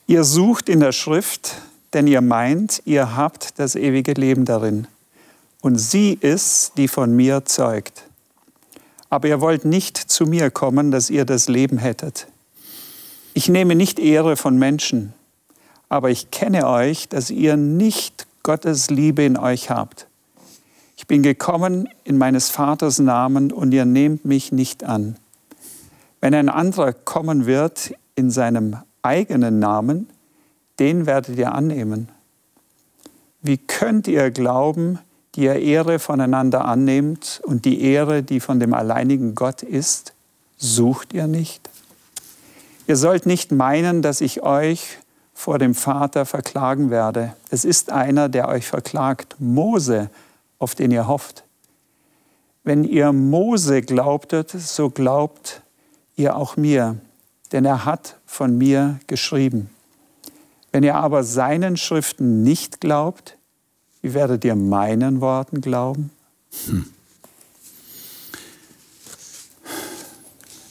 [0.07, 1.57] Ihr sucht in der Schrift
[1.93, 4.87] denn ihr meint, ihr habt das ewige Leben darin.
[5.61, 8.05] Und sie ist, die von mir zeugt.
[9.11, 12.29] Aber ihr wollt nicht zu mir kommen, dass ihr das Leben hättet.
[13.35, 15.15] Ich nehme nicht Ehre von Menschen,
[15.89, 20.07] aber ich kenne euch, dass ihr nicht Gottes Liebe in euch habt.
[20.97, 25.17] Ich bin gekommen in meines Vaters Namen und ihr nehmt mich nicht an.
[26.21, 30.09] Wenn ein anderer kommen wird in seinem eigenen Namen,
[30.79, 32.09] den werdet ihr annehmen.
[33.43, 34.99] Wie könnt ihr glauben,
[35.35, 40.13] die ihr Ehre voneinander annehmt und die Ehre, die von dem alleinigen Gott ist,
[40.57, 41.69] sucht ihr nicht?
[42.87, 44.99] Ihr sollt nicht meinen, dass ich euch
[45.35, 47.35] vor dem Vater verklagen werde.
[47.51, 50.11] Es ist einer, der euch verklagt, Mose,
[50.59, 51.45] auf den ihr hofft.
[52.65, 55.63] Wenn ihr Mose glaubtet, so glaubt
[56.17, 56.97] ihr auch mir,
[57.53, 59.71] denn er hat von mir geschrieben.
[60.73, 63.37] Wenn ihr aber seinen Schriften nicht glaubt,
[64.03, 66.11] wie werdet ihr meinen Worten glauben?
[66.67, 66.87] Hm.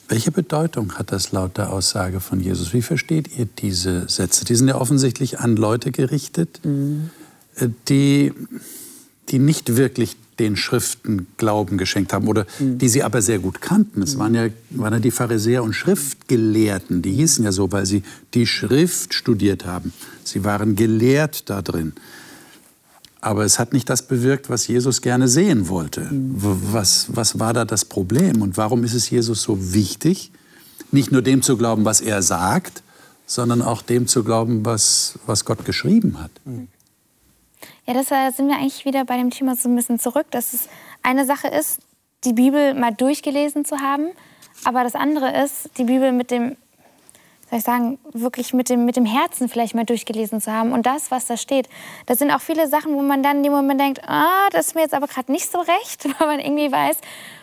[0.09, 2.73] Welche Bedeutung hat das laut der Aussage von Jesus?
[2.73, 4.45] Wie versteht ihr diese Sätze?
[4.45, 7.09] Die sind ja offensichtlich an Leute gerichtet, mhm.
[7.89, 8.31] die,
[9.29, 12.77] die nicht wirklich den Schriften Glauben geschenkt haben oder mhm.
[12.77, 14.01] die sie aber sehr gut kannten.
[14.01, 18.03] Es waren ja, waren ja die Pharisäer und Schriftgelehrten, die hießen ja so, weil sie
[18.33, 19.93] die Schrift studiert haben.
[20.23, 21.93] Sie waren gelehrt da drin.
[23.19, 26.01] Aber es hat nicht das bewirkt, was Jesus gerne sehen wollte.
[26.01, 26.35] Mhm.
[26.71, 30.31] Was, was war da das Problem und warum ist es Jesus so wichtig,
[30.91, 32.83] nicht nur dem zu glauben, was er sagt,
[33.25, 36.31] sondern auch dem zu glauben, was, was Gott geschrieben hat?
[36.45, 36.67] Mhm.
[37.87, 40.51] Ja, das äh, sind wir eigentlich wieder bei dem Thema so ein bisschen zurück, dass
[40.51, 40.67] es
[41.03, 41.79] eine Sache ist,
[42.25, 44.09] die Bibel mal durchgelesen zu haben,
[44.65, 46.57] aber das andere ist, die Bibel mit dem,
[47.49, 50.85] soll ich sagen, wirklich mit dem, mit dem Herzen vielleicht mal durchgelesen zu haben und
[50.85, 51.69] das, was da steht.
[52.07, 54.75] Das sind auch viele Sachen, wo man dann in dem Moment denkt, ah, das ist
[54.75, 56.97] mir jetzt aber gerade nicht so recht, weil man irgendwie weiß,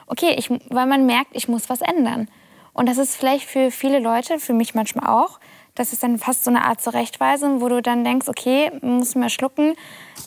[0.08, 2.28] okay, ich, weil man merkt, ich muss was ändern.
[2.74, 5.40] Und das ist vielleicht für viele Leute, für mich manchmal auch,
[5.74, 9.30] das ist dann fast so eine Art Zurechtweisung, wo du dann denkst, okay, muss mal
[9.30, 9.74] schlucken,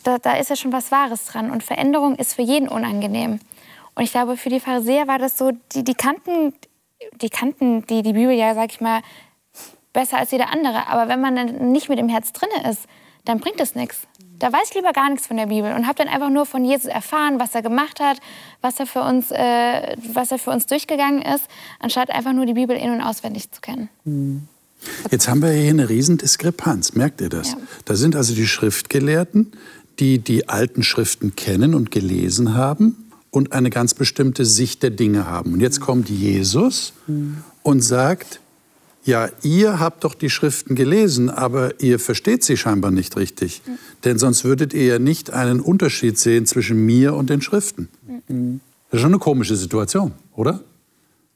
[0.04, 1.52] da, da ist ja schon was Wahres dran.
[1.52, 3.40] Und Veränderung ist für jeden unangenehm.
[3.96, 6.54] Und ich glaube, für die Pharisäer war das so, die, die kannten,
[7.22, 9.02] die kannten die, die Bibel ja, sag ich mal,
[9.94, 10.88] besser als jeder andere.
[10.88, 12.86] Aber wenn man dann nicht mit dem Herz drin ist,
[13.24, 14.08] dann bringt es nichts.
[14.40, 16.64] Da weiß ich lieber gar nichts von der Bibel und habe dann einfach nur von
[16.64, 18.20] Jesus erfahren, was er gemacht hat,
[18.62, 22.54] was er für uns, äh, was er für uns durchgegangen ist, anstatt einfach nur die
[22.54, 23.90] Bibel in- und auswendig zu kennen.
[24.04, 24.48] Mhm.
[25.12, 27.52] Jetzt haben wir hier eine Riesendiskrepanz, merkt ihr das?
[27.52, 27.58] Ja.
[27.86, 29.52] Da sind also die Schriftgelehrten,
[30.00, 32.96] die die alten Schriften kennen und gelesen haben
[33.32, 35.54] und eine ganz bestimmte Sicht der Dinge haben.
[35.54, 36.94] Und jetzt kommt Jesus
[37.64, 38.40] und sagt,
[39.04, 43.62] ja, ihr habt doch die Schriften gelesen, aber ihr versteht sie scheinbar nicht richtig.
[44.04, 47.88] Denn sonst würdet ihr ja nicht einen Unterschied sehen zwischen mir und den Schriften.
[48.28, 50.62] Das ist schon eine komische Situation, oder?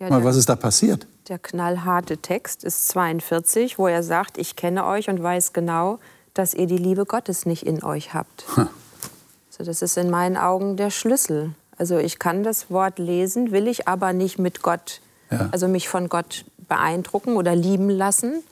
[0.02, 1.06] Ja, Mal, der- was ist da passiert?
[1.30, 6.00] Der knallharte Text ist 42, wo er sagt, ich kenne euch und weiß genau,
[6.34, 8.46] dass ihr die Liebe Gottes nicht in euch habt.
[8.58, 11.52] Also das ist in meinen Augen der Schlüssel.
[11.78, 15.50] Also ich kann das Wort lesen, will ich aber nicht mit Gott, Ja.
[15.52, 18.44] also mich von Gott beeindrucken oder lieben lassen.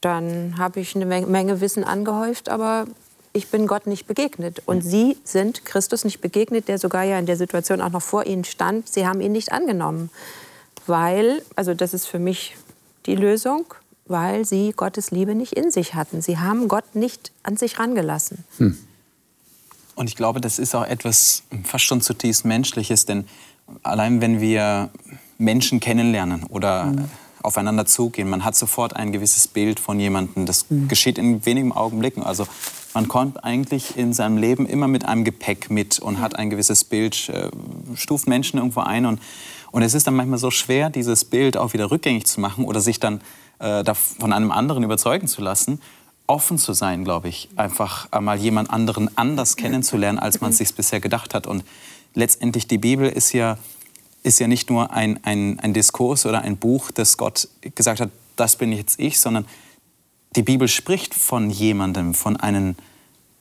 [0.00, 2.84] Dann habe ich eine Menge- Menge Wissen angehäuft, aber
[3.32, 4.62] ich bin Gott nicht begegnet.
[4.66, 8.26] Und Sie sind Christus nicht begegnet, der sogar ja in der Situation auch noch vor
[8.26, 8.88] Ihnen stand.
[8.88, 10.10] Sie haben ihn nicht angenommen
[10.86, 12.56] weil, also das ist für mich
[13.06, 13.64] die Lösung,
[14.06, 16.20] weil sie Gottes Liebe nicht in sich hatten.
[16.20, 18.44] Sie haben Gott nicht an sich rangelassen.
[19.94, 23.26] Und ich glaube, das ist auch etwas fast schon zutiefst Menschliches, denn
[23.82, 24.90] allein wenn wir
[25.38, 26.92] Menschen kennenlernen oder
[27.44, 30.46] aufeinander zugehen, man hat sofort ein gewisses Bild von jemandem.
[30.46, 32.22] Das geschieht in wenigen Augenblicken.
[32.22, 32.46] Also
[32.94, 36.84] man kommt eigentlich in seinem Leben immer mit einem Gepäck mit und hat ein gewisses
[36.84, 37.50] Bild, äh,
[37.94, 39.06] stuft Menschen irgendwo ein.
[39.06, 39.20] Und,
[39.70, 42.80] und es ist dann manchmal so schwer, dieses Bild auch wieder rückgängig zu machen oder
[42.80, 43.20] sich dann
[43.58, 45.80] äh, von einem anderen überzeugen zu lassen
[46.26, 50.74] offen zu sein, glaube ich, einfach einmal jemand anderen anders kennenzulernen, als man es sich
[50.74, 51.46] bisher gedacht hat.
[51.46, 51.64] Und
[52.14, 53.58] letztendlich die Bibel ist ja,
[54.24, 58.10] ist ja nicht nur ein, ein, ein Diskurs oder ein Buch, das Gott gesagt hat,
[58.34, 59.46] das bin jetzt ich, sondern
[60.34, 62.74] die Bibel spricht von jemandem, von einem,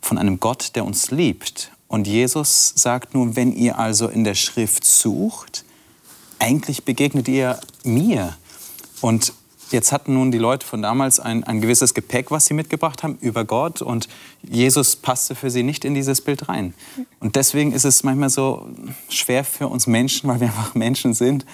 [0.02, 1.72] von einem Gott, der uns liebt.
[1.88, 5.64] Und Jesus sagt nun, wenn ihr also in der Schrift sucht,
[6.38, 8.36] eigentlich begegnet ihr mir.
[9.02, 9.34] Und
[9.74, 13.18] jetzt hatten nun die Leute von damals ein, ein gewisses Gepäck, was sie mitgebracht haben
[13.20, 13.82] über Gott.
[13.82, 14.08] Und
[14.44, 16.74] Jesus passte für sie nicht in dieses Bild rein.
[17.20, 18.68] Und deswegen ist es manchmal so
[19.10, 21.46] schwer für uns Menschen, weil wir einfach Menschen sind,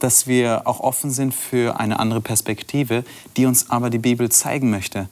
[0.00, 3.04] dass wir auch offen sind für eine andere Perspektive,
[3.36, 5.08] die uns aber die Bibel zeigen möchte.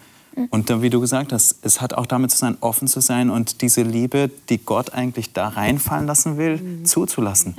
[0.50, 3.62] Und wie du gesagt hast, es hat auch damit zu sein, offen zu sein und
[3.62, 7.56] diese Liebe, die Gott eigentlich da reinfallen lassen will, zuzulassen.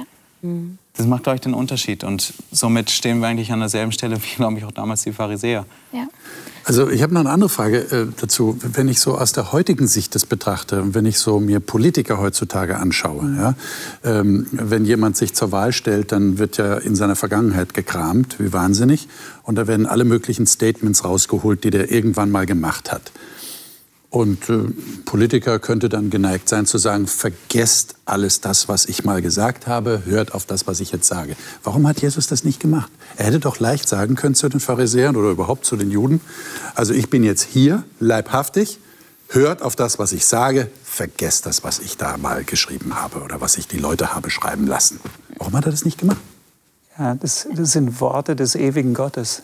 [0.97, 2.03] Das macht, glaube ich, den Unterschied.
[2.03, 5.65] Und somit stehen wir eigentlich an derselben Stelle wie, glaube ich, auch damals die Pharisäer.
[5.91, 6.07] Ja.
[6.63, 8.57] Also ich habe noch eine andere Frage äh, dazu.
[8.61, 12.17] Wenn ich so aus der heutigen Sicht das betrachte und wenn ich so mir Politiker
[12.17, 13.53] heutzutage anschaue, ja,
[14.03, 18.51] ähm, wenn jemand sich zur Wahl stellt, dann wird ja in seiner Vergangenheit gekramt, wie
[18.51, 19.07] wahnsinnig.
[19.43, 23.13] Und da werden alle möglichen Statements rausgeholt, die der irgendwann mal gemacht hat.
[24.09, 24.59] Und äh,
[25.05, 30.03] Politiker könnte dann geneigt sein zu sagen, vergesst alles das, was ich mal gesagt habe,
[30.05, 31.35] hört auf das, was ich jetzt sage.
[31.63, 32.89] Warum hat Jesus das nicht gemacht?
[33.17, 36.21] Er hätte doch leicht sagen können zu den Pharisäern oder überhaupt zu den Juden,
[36.73, 38.79] also ich bin jetzt hier, leibhaftig,
[39.29, 43.41] hört auf das, was ich sage, vergesst das, was ich da mal geschrieben habe oder
[43.41, 45.01] was ich die Leute habe schreiben lassen.
[45.37, 46.21] Warum hat er das nicht gemacht?
[46.97, 49.43] Ja, das, das sind Worte des ewigen Gottes.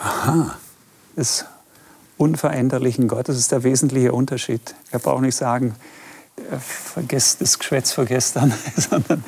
[0.00, 0.56] Aha.
[1.16, 1.44] des
[2.18, 3.36] unveränderlichen Gottes.
[3.36, 4.74] Das ist der wesentliche Unterschied.
[4.90, 5.74] Er braucht nicht sagen,
[6.36, 9.22] äh, vergesst das Geschwätz von gestern, sondern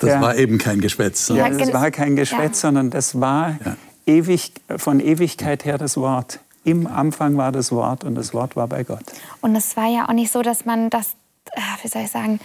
[0.00, 1.28] Das der- war eben kein Geschwätz.
[1.28, 2.68] ja, Ja, das war kein Geschwätz, ja.
[2.68, 3.76] sondern das war Ja.
[4.06, 6.40] ewig, von Ewigkeit her das Wort.
[6.64, 9.04] Im Anfang war das Wort und das Wort war bei Gott.
[9.40, 11.12] Und es war ja auch nicht so, dass man das,
[11.52, 12.40] äh, wie soll ich sagen,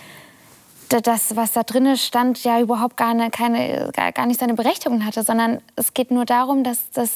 [0.90, 5.06] da- das, was da drin stand, ja überhaupt gar, ne, keine, gar nicht seine Berechtigung
[5.06, 7.10] hatte, sondern es geht nur darum, dass das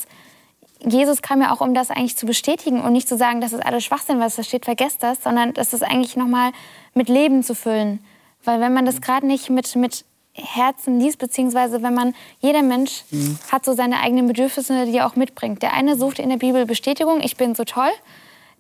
[0.86, 3.66] Jesus kam ja auch, um das eigentlich zu bestätigen und nicht zu sagen, das ist
[3.66, 6.52] alles Schwachsinn, was da steht, vergesst das, sondern das ist eigentlich nochmal
[6.94, 8.00] mit Leben zu füllen.
[8.44, 13.04] Weil wenn man das gerade nicht mit, mit Herzen liest, beziehungsweise wenn man, jeder Mensch
[13.52, 15.64] hat so seine eigenen Bedürfnisse, die er auch mitbringt.
[15.64, 17.90] Der eine sucht in der Bibel Bestätigung, ich bin so toll.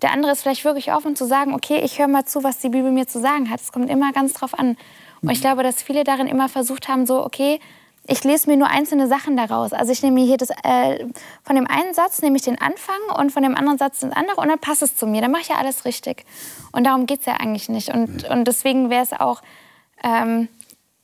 [0.01, 2.69] Der andere ist vielleicht wirklich offen zu sagen, okay, ich höre mal zu, was die
[2.69, 3.61] Bibel mir zu sagen hat.
[3.61, 4.77] Es kommt immer ganz drauf an.
[5.21, 7.59] Und ich glaube, dass viele darin immer versucht haben, so, okay,
[8.07, 9.73] ich lese mir nur einzelne Sachen daraus.
[9.73, 11.05] Also ich nehme mir hier das, äh,
[11.43, 14.37] von dem einen Satz nehme ich den Anfang und von dem anderen Satz den andere
[14.41, 15.21] und dann passt es zu mir.
[15.21, 16.25] Dann mache ich ja alles richtig.
[16.71, 17.89] Und darum geht es ja eigentlich nicht.
[17.93, 19.41] Und, und deswegen wäre es auch,
[20.03, 20.47] ähm,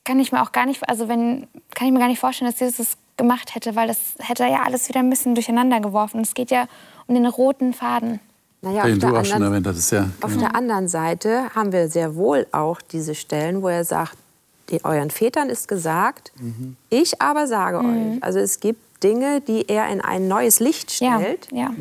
[0.06, 2.60] kann ich mir auch gar nicht, also wenn, kann ich mir gar nicht vorstellen, dass
[2.60, 6.22] Jesus das gemacht hätte, weil das hätte ja alles wieder ein bisschen durcheinander geworfen.
[6.22, 6.66] Es geht ja
[7.08, 8.20] um den roten Faden.
[8.62, 10.10] Naja, Den auf du der auch schon anderen- erwähnt hattest, ja.
[10.22, 14.23] Auf der anderen Seite haben wir sehr wohl auch diese Stellen, wo er sagt, "Die-
[14.84, 16.32] euren Vätern ist gesagt,
[16.90, 18.22] ich aber sage euch.
[18.24, 21.72] Also es gibt Dinge, die er in ein neues Licht Ja, stellt, ja.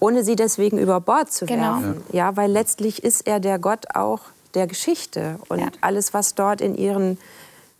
[0.00, 1.80] ohne sie deswegen über Bord zu Genau.
[1.80, 2.02] werfen.
[2.12, 2.36] Ja.
[2.36, 4.20] weil letztlich ist er der Gott auch
[4.54, 5.36] der Geschichte.
[5.48, 5.68] Und Ja.
[5.80, 7.18] alles, was dort in ihren,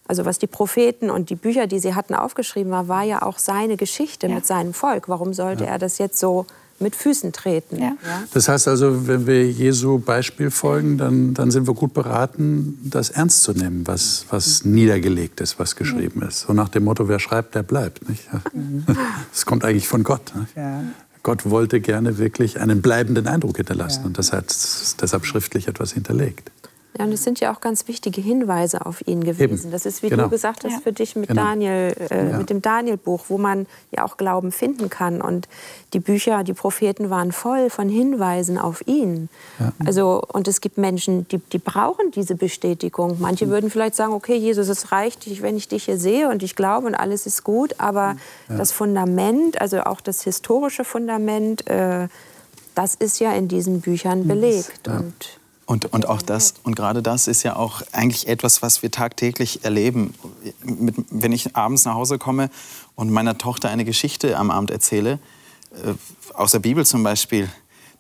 [0.07, 3.38] also was die Propheten und die Bücher, die sie hatten, aufgeschrieben war, war ja auch
[3.38, 4.37] seine Geschichte Ja.
[4.37, 5.09] mit seinem Volk.
[5.09, 6.46] Warum sollte er das jetzt so
[6.83, 7.81] mit Füßen treten.
[7.81, 7.97] Ja.
[8.33, 13.11] Das heißt also, wenn wir Jesu Beispiel folgen, dann, dann sind wir gut beraten, das
[13.11, 16.40] ernst zu nehmen, was, was niedergelegt ist, was geschrieben ist.
[16.40, 18.09] So nach dem Motto, wer schreibt, der bleibt.
[18.09, 18.29] Nicht?
[19.33, 20.33] Das kommt eigentlich von Gott.
[20.57, 20.83] Ja.
[21.23, 24.47] Gott wollte gerne wirklich einen bleibenden Eindruck hinterlassen und das hat
[25.01, 26.51] deshalb schriftlich etwas hinterlegt.
[26.98, 29.62] Ja, und es sind ja auch ganz wichtige Hinweise auf ihn gewesen.
[29.64, 29.70] Eben.
[29.70, 30.24] Das ist, wie Genau.
[30.24, 30.78] du gesagt hast, Ja.
[30.81, 31.42] für dich mit Genau.
[31.42, 32.37] Daniel, äh, Ja.
[32.38, 35.22] mit dem Daniel-Buch, wo man ja auch Glauben finden kann.
[35.22, 35.48] Und
[35.94, 39.31] die Bücher, die Propheten waren voll von Hinweisen auf ihn.
[39.85, 43.16] Also, und es gibt Menschen, die, die brauchen diese Bestätigung.
[43.20, 46.42] Manche würden vielleicht sagen, okay, Jesus, es reicht, ich- wenn ich dich hier sehe und
[46.42, 47.74] ich glaube und alles ist gut.
[47.78, 48.16] Aber
[48.48, 52.09] das Fundament, also auch das historische Fundament, äh,
[52.74, 54.88] das ist ja in diesen Büchern belegt.
[54.88, 55.14] Und
[55.64, 59.64] Und, und auch das, und gerade das ist ja auch eigentlich etwas, was wir tagtäglich
[59.64, 60.14] erleben.
[61.11, 62.51] Wenn ich abends nach Hause komme
[62.96, 65.18] und meiner Tochter eine Geschichte am Abend erzähle,
[65.72, 65.94] äh,
[66.35, 67.48] aus der Bibel zum Beispiel,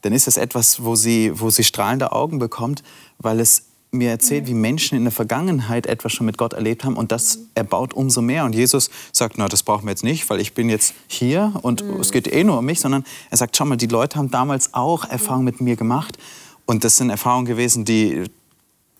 [0.02, 2.82] dann ist es etwas, wo sie, wo sie strahlende Augen bekommt,
[3.18, 6.96] weil es mir erzählt, wie Menschen in der Vergangenheit etwas schon mit Gott erlebt haben
[6.96, 8.44] und das erbaut umso mehr.
[8.46, 11.82] Und Jesus sagt, na, das brauchen wir jetzt nicht, weil ich bin jetzt hier und
[11.82, 14.72] es geht eh nur um mich, sondern er sagt, schau mal, die Leute haben damals
[14.72, 16.18] auch Erfahrungen mit mir gemacht
[16.66, 18.24] und das sind Erfahrungen gewesen, die,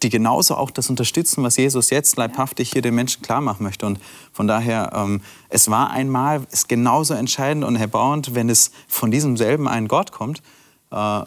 [0.03, 3.87] die genauso auch das unterstützen, was Jesus jetzt leibhaftig hier den Menschen klar machen möchte.
[3.87, 4.01] Und
[4.33, 9.37] von daher, ähm, es war einmal, ist genauso entscheidend und erbauend, wenn es von diesem
[9.37, 10.43] selben einen Gott kommt,
[10.91, 11.21] äh,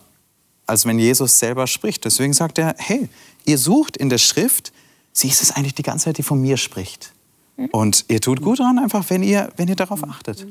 [0.68, 2.06] als wenn Jesus selber spricht.
[2.06, 3.10] Deswegen sagt er, hey,
[3.46, 4.74] ihr sucht in der Schrift,
[5.14, 7.14] sie ist es eigentlich die ganze Zeit, die von mir spricht.
[7.72, 10.46] Und ihr tut gut daran, einfach, wenn ihr, wenn ihr darauf achtet.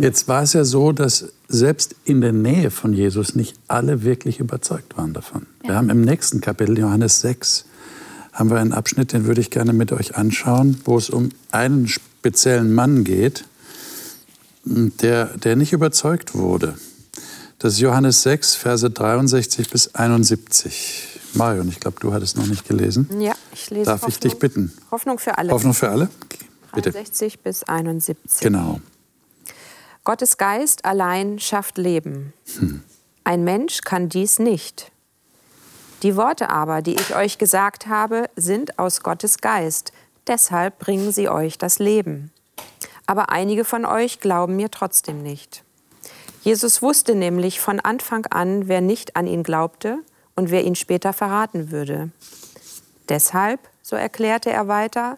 [0.00, 4.38] Jetzt war es ja so, dass selbst in der Nähe von Jesus nicht alle wirklich
[4.38, 5.46] überzeugt waren davon.
[5.62, 7.64] Wir haben im nächsten Kapitel, Johannes 6,
[8.32, 11.88] haben wir einen Abschnitt, den würde ich gerne mit euch anschauen, wo es um einen
[11.88, 13.44] speziellen Mann geht,
[14.64, 16.74] der, der nicht überzeugt wurde.
[17.58, 21.20] Das ist Johannes 6, Verse 63 bis 71.
[21.34, 23.08] Marion, ich glaube, du hattest noch nicht gelesen.
[23.20, 24.72] ja, ich lese Darf ich dich bitten?
[24.90, 25.52] Hoffnung für alle.
[25.52, 26.08] Hoffnung für alle?
[26.74, 26.90] Bitte.
[26.90, 28.40] 63 bis 71.
[28.40, 28.80] Genau.
[30.04, 32.32] Gottes Geist allein schafft Leben.
[33.22, 34.90] Ein Mensch kann dies nicht.
[36.02, 39.92] Die Worte aber, die ich euch gesagt habe, sind aus Gottes Geist.
[40.26, 42.32] Deshalb bringen sie euch das Leben.
[43.06, 45.62] Aber einige von euch glauben mir trotzdem nicht.
[46.42, 49.98] Jesus wusste nämlich von Anfang an, wer nicht an ihn glaubte
[50.34, 52.10] und wer ihn später verraten würde.
[53.08, 55.16] Deshalb, so erklärte er weiter,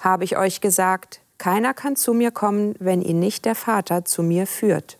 [0.00, 4.22] habe ich euch gesagt, keiner kann zu mir kommen, wenn ihn nicht der Vater zu
[4.22, 4.98] mir führt.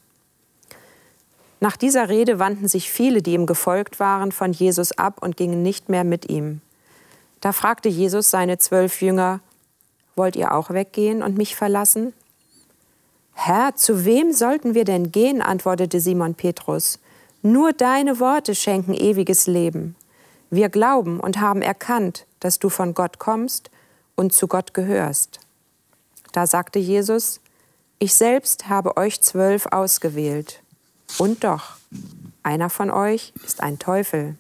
[1.61, 5.63] Nach dieser Rede wandten sich viele, die ihm gefolgt waren, von Jesus ab und gingen
[5.63, 6.61] nicht mehr mit ihm.
[7.41, 9.41] Da fragte Jesus seine zwölf Jünger,
[10.17, 12.13] Wollt ihr auch weggehen und mich verlassen?
[13.33, 15.43] Herr, zu wem sollten wir denn gehen?
[15.43, 17.01] antwortete Simon Petrus.
[17.43, 19.97] Nur deine Worte schenken ewiges Leben.
[20.51, 23.71] Wir glauben und haben erkannt, dass du von Gott kommst
[24.15, 25.41] und zu Gott gehörst.
[26.35, 27.39] Da sagte Jesus,
[28.01, 30.63] ich selbst habe euch zwölf ausgewählt.
[31.17, 31.77] Und doch,
[32.43, 34.35] einer von euch ist ein Teufel.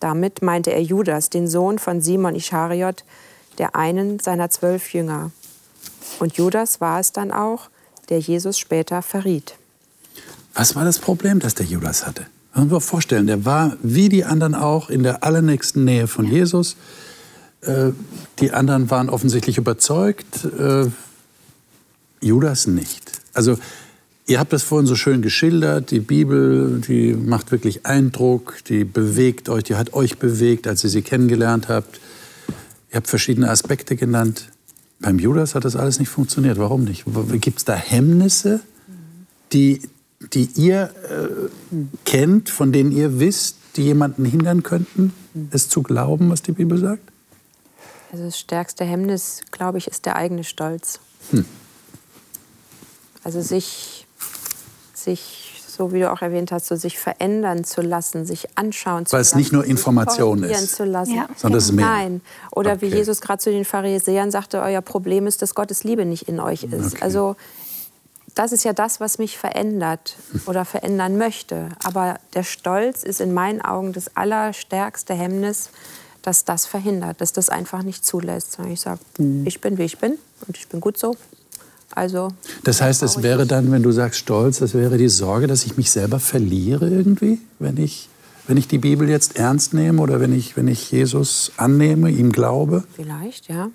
[0.00, 3.04] Damit meinte er Judas, den Sohn von Simon Ischariot,
[3.58, 5.30] der einen seiner zwölf Jünger.
[6.18, 7.70] Und Judas war es dann auch,
[8.08, 9.54] der Jesus später verriet.
[10.54, 12.26] Was war das Problem, das der Judas hatte?
[12.54, 16.26] Man muss sich vorstellen, der war wie die anderen auch in der allernächsten Nähe von
[16.26, 16.76] Jesus.
[17.66, 17.92] Äh,
[18.40, 20.86] die anderen waren offensichtlich überzeugt, äh,
[22.20, 23.12] Judas nicht.
[23.32, 23.58] Also
[24.26, 29.48] ihr habt das vorhin so schön geschildert, die Bibel, die macht wirklich Eindruck, die bewegt
[29.48, 32.00] euch, die hat euch bewegt, als ihr sie kennengelernt habt.
[32.90, 34.50] Ihr habt verschiedene Aspekte genannt.
[35.00, 36.58] Beim Judas hat das alles nicht funktioniert.
[36.58, 37.04] Warum nicht?
[37.40, 38.60] Gibt es da Hemmnisse,
[39.52, 39.82] die,
[40.32, 41.28] die ihr äh,
[42.04, 45.12] kennt, von denen ihr wisst, die jemanden hindern könnten,
[45.50, 47.10] es zu glauben, was die Bibel sagt?
[48.14, 51.00] Also das stärkste Hemmnis, glaube ich, ist der eigene Stolz.
[51.32, 51.44] Hm.
[53.24, 54.06] Also sich,
[54.94, 59.14] sich, so wie du auch erwähnt hast, so sich verändern zu lassen, sich anschauen zu
[59.14, 59.30] Weil lassen.
[59.30, 60.76] es nicht nur Information ist.
[60.76, 61.16] zu lassen.
[61.16, 61.26] Ja.
[61.34, 61.86] Sondern es ist mehr.
[61.86, 62.20] Nein.
[62.52, 62.98] Oder wie Okay.
[62.98, 66.62] Jesus gerade zu den Pharisäern sagte, euer Problem ist, dass Gottes Liebe nicht in euch
[66.62, 66.92] ist.
[66.94, 67.02] Okay.
[67.02, 67.34] Also
[68.36, 70.14] das ist ja das, was mich verändert
[70.46, 71.70] oder verändern möchte.
[71.82, 75.70] Aber der Stolz ist in meinen Augen das allerstärkste Hemmnis,
[76.24, 78.52] dass das verhindert, dass das einfach nicht zulässt.
[78.52, 79.46] Sondern ich sage, Mhm.
[79.46, 80.14] ich bin, wie ich bin
[80.46, 81.16] und ich bin gut so.
[81.94, 82.30] Also
[82.64, 85.76] Das heißt, es wäre dann, wenn du sagst Stolz, das wäre die Sorge, dass ich
[85.76, 88.08] mich selber verliere irgendwie, wenn ich,
[88.48, 92.32] wenn ich die Bibel jetzt ernst nehme oder wenn ich, wenn ich Jesus annehme, ihm
[92.32, 92.82] glaube.
[92.96, 93.68] vielleicht, ja.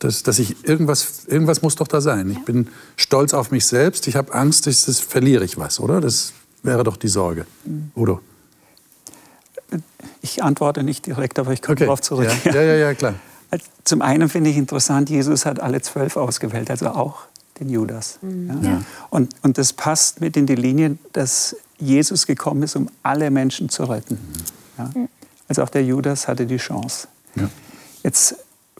[0.00, 2.30] Dass, dass ich irgendwas, irgendwas muss doch da sein.
[2.30, 4.06] Ich bin stolz auf mich selbst.
[4.06, 6.00] Ich habe Angst, dass das verliere ich was, oder?
[6.00, 7.46] Das wäre doch die Sorge.
[7.96, 8.20] Udo?
[10.22, 11.84] Ich antworte nicht direkt, aber ich komme Okay.
[11.84, 12.28] darauf zurück.
[12.44, 13.14] Ja, ja, ja, ja klar.
[13.50, 17.20] Also Zum einen finde ich interessant, Jesus hat alle zwölf ausgewählt, also auch
[17.60, 18.18] den Judas.
[18.62, 18.82] Ja.
[19.08, 23.70] Und, und das passt mit in die Linie, dass Jesus gekommen ist, um alle Menschen
[23.70, 24.18] zu retten.
[24.76, 24.90] Ja.
[25.48, 27.08] Also auch der Judas hatte die Chance.
[27.36, 27.48] Ja.
[28.02, 28.36] Jetzt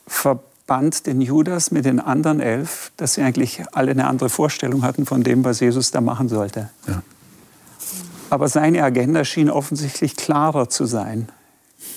[0.07, 5.07] verband den Judas mit den anderen elf, dass sie eigentlich alle eine andere Vorstellung hatten
[5.07, 6.68] von dem, was Jesus da machen sollte.
[8.31, 11.29] Aber seine Agenda schien offensichtlich klarer zu sein.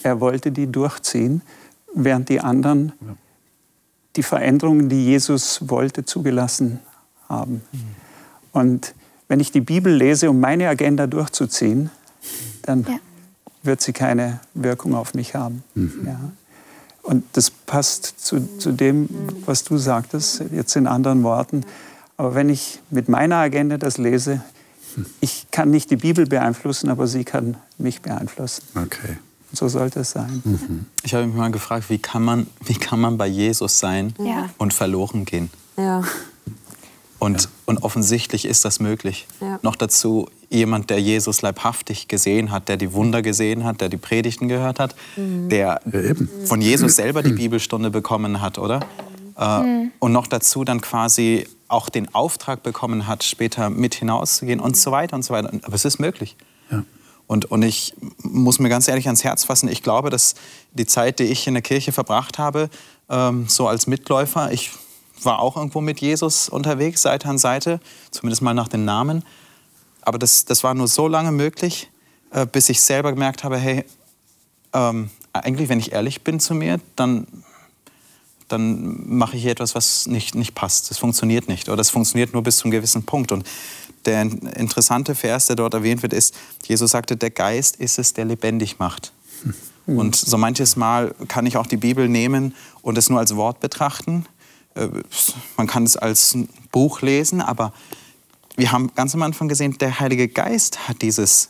[0.04, 1.42] Er wollte die durchziehen,
[1.94, 2.94] während die anderen
[4.16, 6.80] die Veränderungen, die Jesus wollte, zugelassen
[7.30, 7.62] haben.
[8.52, 8.94] Und
[9.30, 11.90] wenn ich die Bibel lese, um meine Agenda durchzuziehen,
[12.64, 12.98] dann Ja.
[13.64, 15.64] wird sie keine Wirkung auf mich haben.
[16.06, 16.20] Ja.
[17.04, 19.08] Und das passt zu, zu dem,
[19.46, 21.64] was du sagtest, jetzt in anderen Worten.
[22.18, 24.42] Aber wenn ich mit meiner Agenda das lese,
[25.20, 28.64] ich kann nicht die Bibel beeinflussen, aber sie kann mich beeinflussen.
[28.76, 29.18] Okay.
[29.52, 30.88] Und so sollte es sein.
[31.04, 34.50] Ich habe mich mal gefragt, wie kann man, wie kann man bei Jesus sein Ja.
[34.58, 35.50] und verloren gehen?
[35.78, 36.04] Ja.
[37.20, 39.28] Und, und offensichtlich ist das möglich.
[39.42, 39.60] Ja.
[39.62, 43.98] Noch dazu jemand, der Jesus leibhaftig gesehen hat, der die Wunder gesehen hat, der die
[43.98, 46.28] Predigten gehört hat, der Ja, eben.
[46.46, 48.80] von Jesus selber die Bibelstunde bekommen hat, oder?
[49.38, 54.78] Äh, und noch dazu dann quasi auch den Auftrag bekommen hat, später mit hinauszugehen und
[54.78, 55.52] so weiter und so weiter.
[55.64, 56.36] Aber es ist möglich.
[56.70, 56.84] Ja.
[57.28, 60.36] Und, und ich muss mir ganz ehrlich ans Herz fassen, ich glaube, dass
[60.74, 62.70] die Zeit, die ich in der Kirche verbracht habe,
[63.10, 64.72] ähm, so als Mitläufer, ich
[65.24, 69.24] war auch irgendwo mit Jesus unterwegs, Seite an Seite, zumindest mal nach den Namen.
[70.02, 71.90] Aber das, das war nur so lange möglich,
[72.32, 73.86] äh, bis ich selber gemerkt habe, hey,
[74.74, 77.28] ähm, eigentlich, wenn ich ehrlich bin zu mir, dann,
[78.52, 80.90] dann mache ich hier etwas, was nicht, nicht passt.
[80.90, 81.70] Das funktioniert nicht.
[81.70, 83.32] Oder es funktioniert nur bis zu einem gewissen Punkt.
[83.32, 83.48] Und
[84.06, 86.36] der interessante Vers, der dort erwähnt wird, ist,
[86.66, 89.14] Jesus sagte, der Geist ist es, der lebendig macht.
[89.86, 93.60] Und so manches Mal kann ich auch die Bibel nehmen und es nur als Wort
[93.60, 94.26] betrachten.
[94.76, 94.88] Äh,
[95.58, 96.38] Man kann es als
[96.72, 97.74] Buch lesen, aber
[98.56, 101.50] wir haben ganz am Anfang gesehen, der Heilige Geist hat dieses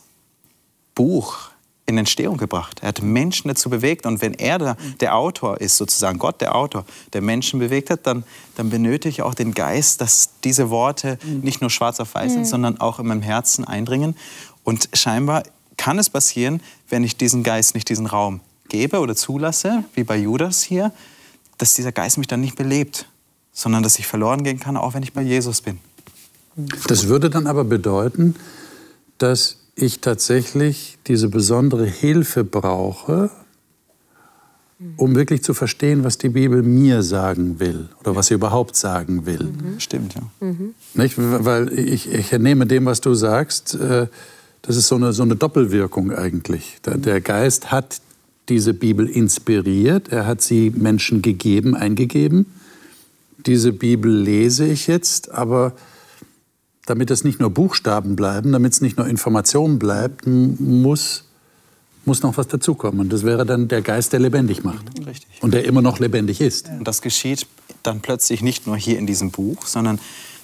[0.94, 1.51] Buch
[1.92, 2.80] in Entstehung gebracht.
[2.82, 4.06] Er hat Menschen dazu bewegt.
[4.06, 8.06] Und wenn er der, der Autor ist, sozusagen Gott der Autor, der Menschen bewegt hat,
[8.06, 8.24] dann,
[8.56, 12.46] dann benötige ich auch den Geist, dass diese Worte nicht nur schwarz auf weiß sind,
[12.46, 14.16] sondern auch in meinem Herzen eindringen.
[14.64, 15.42] Und scheinbar
[15.76, 20.16] kann es passieren, wenn ich diesen Geist nicht diesen Raum gebe oder zulasse, wie bei
[20.16, 20.92] Judas hier,
[21.58, 23.06] dass dieser Geist mich dann nicht belebt,
[23.52, 25.78] sondern dass ich verloren gehen kann, auch wenn ich bei Jesus bin.
[26.86, 28.34] Das würde dann aber bedeuten,
[29.18, 33.30] dass ich tatsächlich diese besondere Hilfe brauche,
[34.96, 39.26] um wirklich zu verstehen, was die Bibel mir sagen will oder was sie überhaupt sagen
[39.26, 39.52] will.
[39.78, 40.22] Stimmt, ja.
[40.94, 41.14] Nicht?
[41.16, 44.08] Weil ich, ich entnehme dem, was du sagst, äh,
[44.62, 46.78] das ist so eine, so eine Doppelwirkung eigentlich.
[46.84, 48.00] Der, der Geist hat
[48.48, 52.46] diese Bibel inspiriert, er hat sie Menschen gegeben, eingegeben.
[53.46, 55.74] Diese Bibel lese ich jetzt, aber
[56.86, 61.24] damit es nicht nur Buchstaben bleiben, damit es nicht nur Informationen bleibt, muss,
[62.04, 63.00] muss noch was dazukommen.
[63.00, 64.84] Und das wäre dann der Geist, der lebendig macht.
[65.06, 65.42] Richtig.
[65.42, 66.68] Und der immer noch lebendig ist.
[66.68, 67.46] Und das geschieht
[67.82, 69.98] dann plötzlich nicht nur hier in diesem Buch, sondern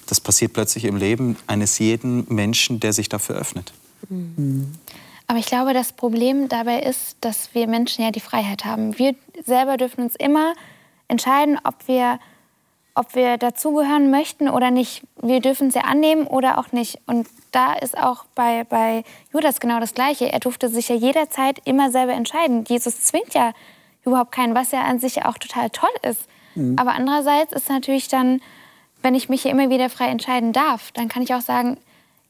[0.07, 3.73] das passiert plötzlich im Leben eines jeden Menschen, der sich dafür öffnet.
[5.27, 8.97] Aber ich glaube, das Problem dabei ist, dass wir Menschen ja die Freiheit haben.
[8.97, 9.13] Wir
[9.45, 10.55] selber dürfen uns immer
[11.07, 12.19] entscheiden, ob wir,
[12.99, 15.03] ob wir dazugehören möchten oder nicht.
[15.21, 16.99] Wir dürfen es ja annehmen oder auch nicht.
[17.07, 20.31] Und da ist auch bei, bei Judas genau das Gleiche.
[20.31, 22.65] Er durfte sich ja jederzeit immer selber entscheiden.
[22.67, 23.53] Jesus zwingt ja
[24.03, 26.27] überhaupt keinen, was ja an sich auch total toll ist.
[26.77, 28.41] Aber andererseits ist natürlich dann,
[29.01, 31.77] wenn ich mich hier immer wieder frei entscheiden darf, dann kann ich auch sagen,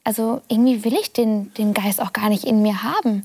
[0.04, 3.24] also irgendwie will ich den, den Geist auch gar nicht in mir haben.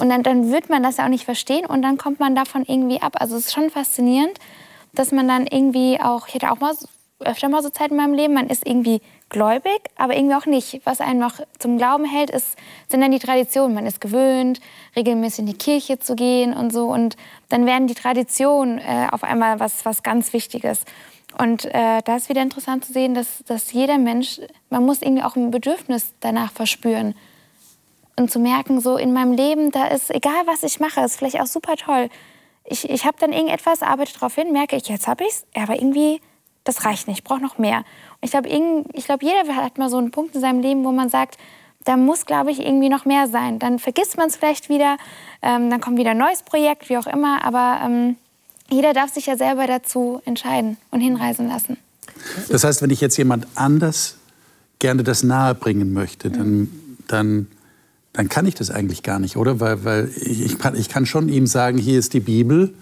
[0.00, 2.64] Und dann, dann wird man das ja auch nicht verstehen und dann kommt man davon
[2.66, 3.16] irgendwie ab.
[3.20, 4.38] Also es ist schon faszinierend,
[4.94, 6.74] dass man dann irgendwie auch, ich hatte auch mal
[7.20, 10.80] öfter mal so Zeit in meinem Leben, man ist irgendwie gläubig, aber irgendwie auch nicht.
[10.84, 12.56] Was einen noch zum Glauben hält, ist,
[12.88, 13.74] sind dann die Traditionen.
[13.74, 14.60] Man ist gewöhnt,
[14.94, 16.86] regelmäßig in die Kirche zu gehen und so.
[16.86, 17.16] Und
[17.48, 20.84] dann werden die Traditionen äh, auf einmal was, was ganz Wichtiges.
[21.38, 24.40] Und äh, da ist wieder interessant zu sehen, dass, dass jeder Mensch,
[24.70, 27.14] man muss irgendwie auch ein Bedürfnis danach verspüren.
[28.16, 31.40] Und zu merken, so in meinem Leben, da ist, egal was ich mache, ist vielleicht
[31.40, 32.08] auch super toll.
[32.66, 35.74] Ich, ich habe dann irgendetwas, arbeite darauf hin, merke ich, jetzt habe ich es, aber
[35.76, 36.20] irgendwie,
[36.64, 37.78] das reicht nicht, ich brauche noch mehr.
[38.20, 41.08] Und ich glaube, glaub, jeder hat mal so einen Punkt in seinem Leben, wo man
[41.08, 41.36] sagt,
[41.84, 43.58] da muss, glaube ich, irgendwie noch mehr sein.
[43.58, 44.96] Dann vergisst man es vielleicht wieder,
[45.42, 48.16] ähm, dann kommt wieder ein neues Projekt, wie auch immer, aber ähm,
[48.70, 51.76] jeder darf sich ja selber dazu entscheiden und hinreisen lassen.
[52.48, 54.16] Das heißt, wenn ich jetzt jemand anders
[54.78, 56.70] gerne das nahe bringen möchte, dann,
[57.06, 57.48] dann
[58.14, 59.60] dann kann ich das eigentlich gar nicht, oder?
[59.60, 62.72] Weil, weil ich, kann, ich kann schon ihm sagen, hier ist die Bibel,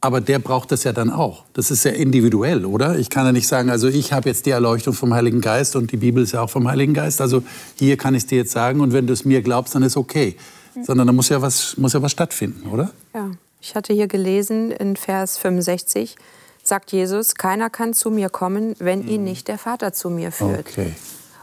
[0.00, 1.44] aber der braucht das ja dann auch.
[1.54, 2.98] Das ist ja individuell, oder?
[2.98, 5.90] Ich kann ja nicht sagen, also ich habe jetzt die Erleuchtung vom Heiligen Geist und
[5.90, 7.22] die Bibel ist ja auch vom Heiligen Geist.
[7.22, 7.42] Also
[7.74, 9.96] hier kann ich es dir jetzt sagen und wenn du es mir glaubst, dann ist
[9.96, 10.36] okay.
[10.82, 12.92] Sondern da muss ja was, muss ja was stattfinden, oder?
[13.14, 16.16] Ja, ich hatte hier gelesen in Vers 65,
[16.62, 20.68] sagt Jesus, keiner kann zu mir kommen, wenn ihn nicht der Vater zu mir führt.
[20.68, 20.92] Okay.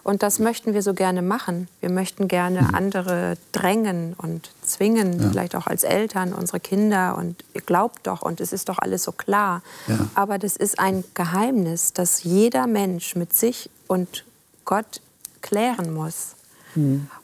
[0.06, 1.68] Und das möchten wir so gerne machen.
[1.82, 2.76] Wir möchten gerne Mhm.
[2.76, 7.18] andere drängen und zwingen, vielleicht auch als Eltern, unsere Kinder.
[7.18, 9.64] Und ihr glaubt doch, und es ist doch alles so klar.
[9.88, 9.98] Ja.
[10.14, 14.26] Aber das ist ein Geheimnis, das jeder Mensch mit sich und
[14.64, 15.02] Gott
[15.42, 16.36] klären muss.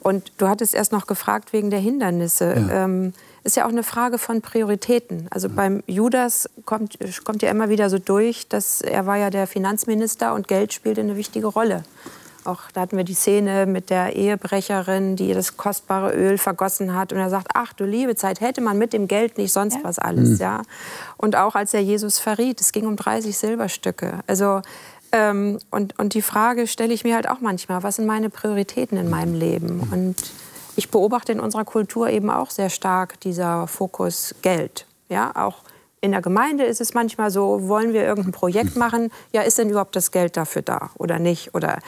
[0.00, 2.54] Und du hattest erst noch gefragt wegen der Hindernisse.
[2.68, 2.84] Ja.
[2.84, 3.12] Ähm,
[3.44, 5.26] ist ja auch eine Frage von Prioritäten.
[5.30, 9.46] Also beim Judas kommt, kommt ja immer wieder so durch, dass er war ja der
[9.46, 11.84] Finanzminister und Geld spielte eine wichtige Rolle.
[12.44, 16.94] Auch da hatten wir die Szene mit der Ehebrecherin, die ihr das kostbare Öl vergossen
[16.94, 17.12] hat.
[17.12, 19.98] Und er sagt, ach du liebe Zeit, hätte man mit dem Geld nicht sonst was
[19.98, 20.38] alles.
[20.38, 20.62] Ja?
[21.16, 24.20] Und auch als er Jesus verriet, es ging um 30 Silberstücke.
[24.26, 24.62] Also,
[25.12, 28.96] ähm, und, und die Frage stelle ich mir halt auch manchmal, was sind meine Prioritäten
[28.98, 29.88] in meinem Leben?
[29.92, 30.16] Und
[30.74, 34.86] ich beobachte in unserer Kultur eben auch sehr stark dieser Fokus Geld.
[35.08, 35.58] Ja, auch
[36.00, 39.10] in der Gemeinde ist es manchmal so, wollen wir irgendein Projekt machen?
[39.32, 41.54] Ja, ist denn überhaupt das Geld dafür da oder nicht?
[41.54, 41.78] Oder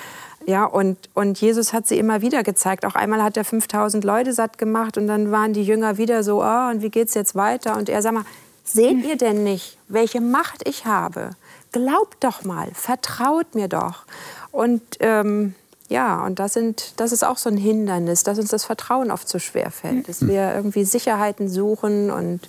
[0.47, 2.85] ja, und, und Jesus hat sie immer wieder gezeigt.
[2.85, 6.43] Auch einmal hat er 5000 Leute satt gemacht und dann waren die Jünger wieder so,
[6.43, 7.77] oh, und wie geht's jetzt weiter?
[7.77, 8.25] Und er sagt mal,
[8.65, 11.31] seht ihr denn nicht, welche Macht ich habe?
[11.73, 14.05] Glaubt doch mal, vertraut mir doch.
[14.53, 15.55] Und ähm,
[15.89, 19.29] ja, und das, sind, das ist auch so ein Hindernis, dass uns das Vertrauen oft
[19.29, 20.09] so schwer fällt.
[20.09, 22.41] Dass wir irgendwie Sicherheiten suchen und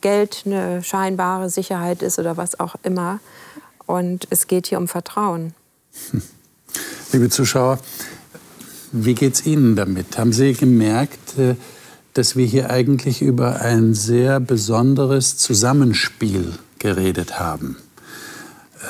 [0.00, 3.20] Geld eine scheinbare Sicherheit ist oder was auch immer.
[3.86, 5.54] Und es geht hier um Vertrauen.
[7.12, 7.80] Liebe Zuschauer,
[8.92, 10.16] wie geht es Ihnen damit?
[10.16, 11.56] Haben Sie gemerkt, äh,
[12.14, 17.76] dass wir hier eigentlich über ein sehr besonderes Zusammenspiel geredet haben?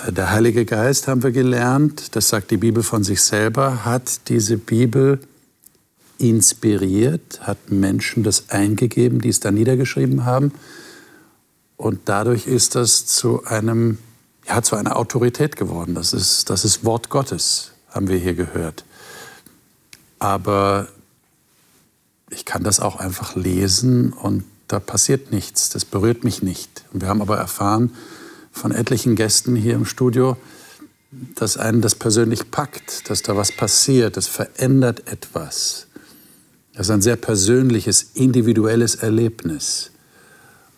[0.07, 4.29] Äh, Der Heilige Geist, haben wir gelernt, das sagt die Bibel von sich selber, hat
[4.29, 5.19] diese Bibel
[6.19, 10.53] inspiriert, hat Menschen das eingegeben, die es da niedergeschrieben haben.
[11.79, 13.97] Und dadurch ist das zu einem,
[14.47, 15.95] ja, zu einer Autorität geworden.
[15.95, 18.85] Das ist, das ist Wort Gottes, haben wir hier gehört.
[20.19, 20.89] Aber
[22.31, 25.71] ich kann das auch einfach lesen und da passiert nichts.
[25.71, 26.85] Das berührt mich nicht.
[26.93, 27.93] Wir haben aber erfahren
[28.53, 30.37] von etlichen Gästen hier im Studio,
[31.35, 35.87] dass einen das persönlich packt, dass da was passiert, das verändert etwas.
[36.73, 39.91] Das ist ein sehr persönliches, individuelles Erlebnis.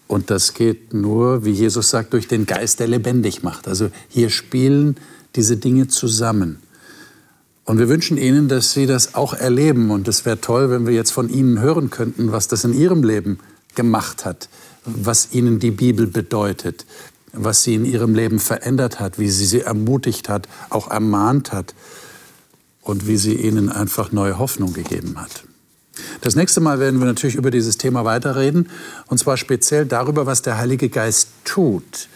[0.08, 3.68] Und das geht nur, wie Jesus sagt, durch den Geist, der lebendig macht.
[3.68, 4.96] Also hier spielen
[5.36, 6.61] diese Dinge zusammen.
[7.64, 9.90] Und wir wünschen Ihnen, dass Sie das auch erleben.
[9.90, 13.04] Und es wäre toll, wenn wir jetzt von Ihnen hören könnten, was das in Ihrem
[13.04, 13.38] Leben
[13.74, 14.48] gemacht hat,
[14.84, 16.84] was Ihnen die Bibel bedeutet,
[17.32, 21.74] was sie in Ihrem Leben verändert hat, wie sie sie ermutigt hat, auch ermahnt hat
[22.82, 25.44] und wie sie Ihnen einfach neue Hoffnung gegeben hat.
[26.20, 28.68] Das nächste Mal werden wir natürlich über dieses Thema weiterreden,
[29.06, 32.08] und zwar speziell darüber, was der Heilige Geist tut.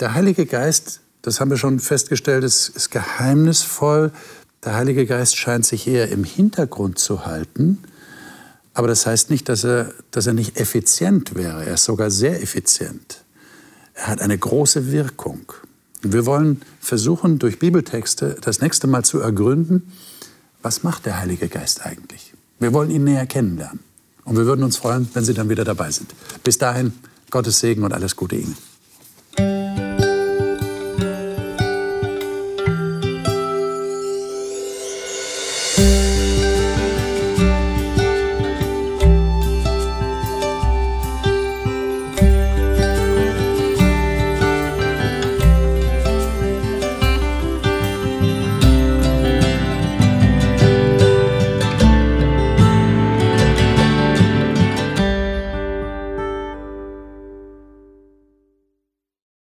[0.00, 4.12] Der Heilige Geist, das haben wir schon festgestellt, ist, ist geheimnisvoll.
[4.64, 7.78] Der Heilige Geist scheint sich eher im Hintergrund zu halten,
[8.74, 11.64] aber das heißt nicht, dass er, dass er nicht effizient wäre.
[11.64, 13.24] Er ist sogar sehr effizient.
[13.94, 15.52] Er hat eine große Wirkung.
[16.02, 19.92] Wir wollen versuchen, durch Bibeltexte das nächste Mal zu ergründen,
[20.62, 22.34] was macht der Heilige Geist eigentlich?
[22.58, 23.80] Wir wollen ihn näher kennenlernen.
[24.24, 26.12] Und wir würden uns freuen, wenn Sie dann wieder dabei sind.
[26.42, 26.92] Bis dahin,
[27.30, 29.85] Gottes Segen und alles Gute Ihnen.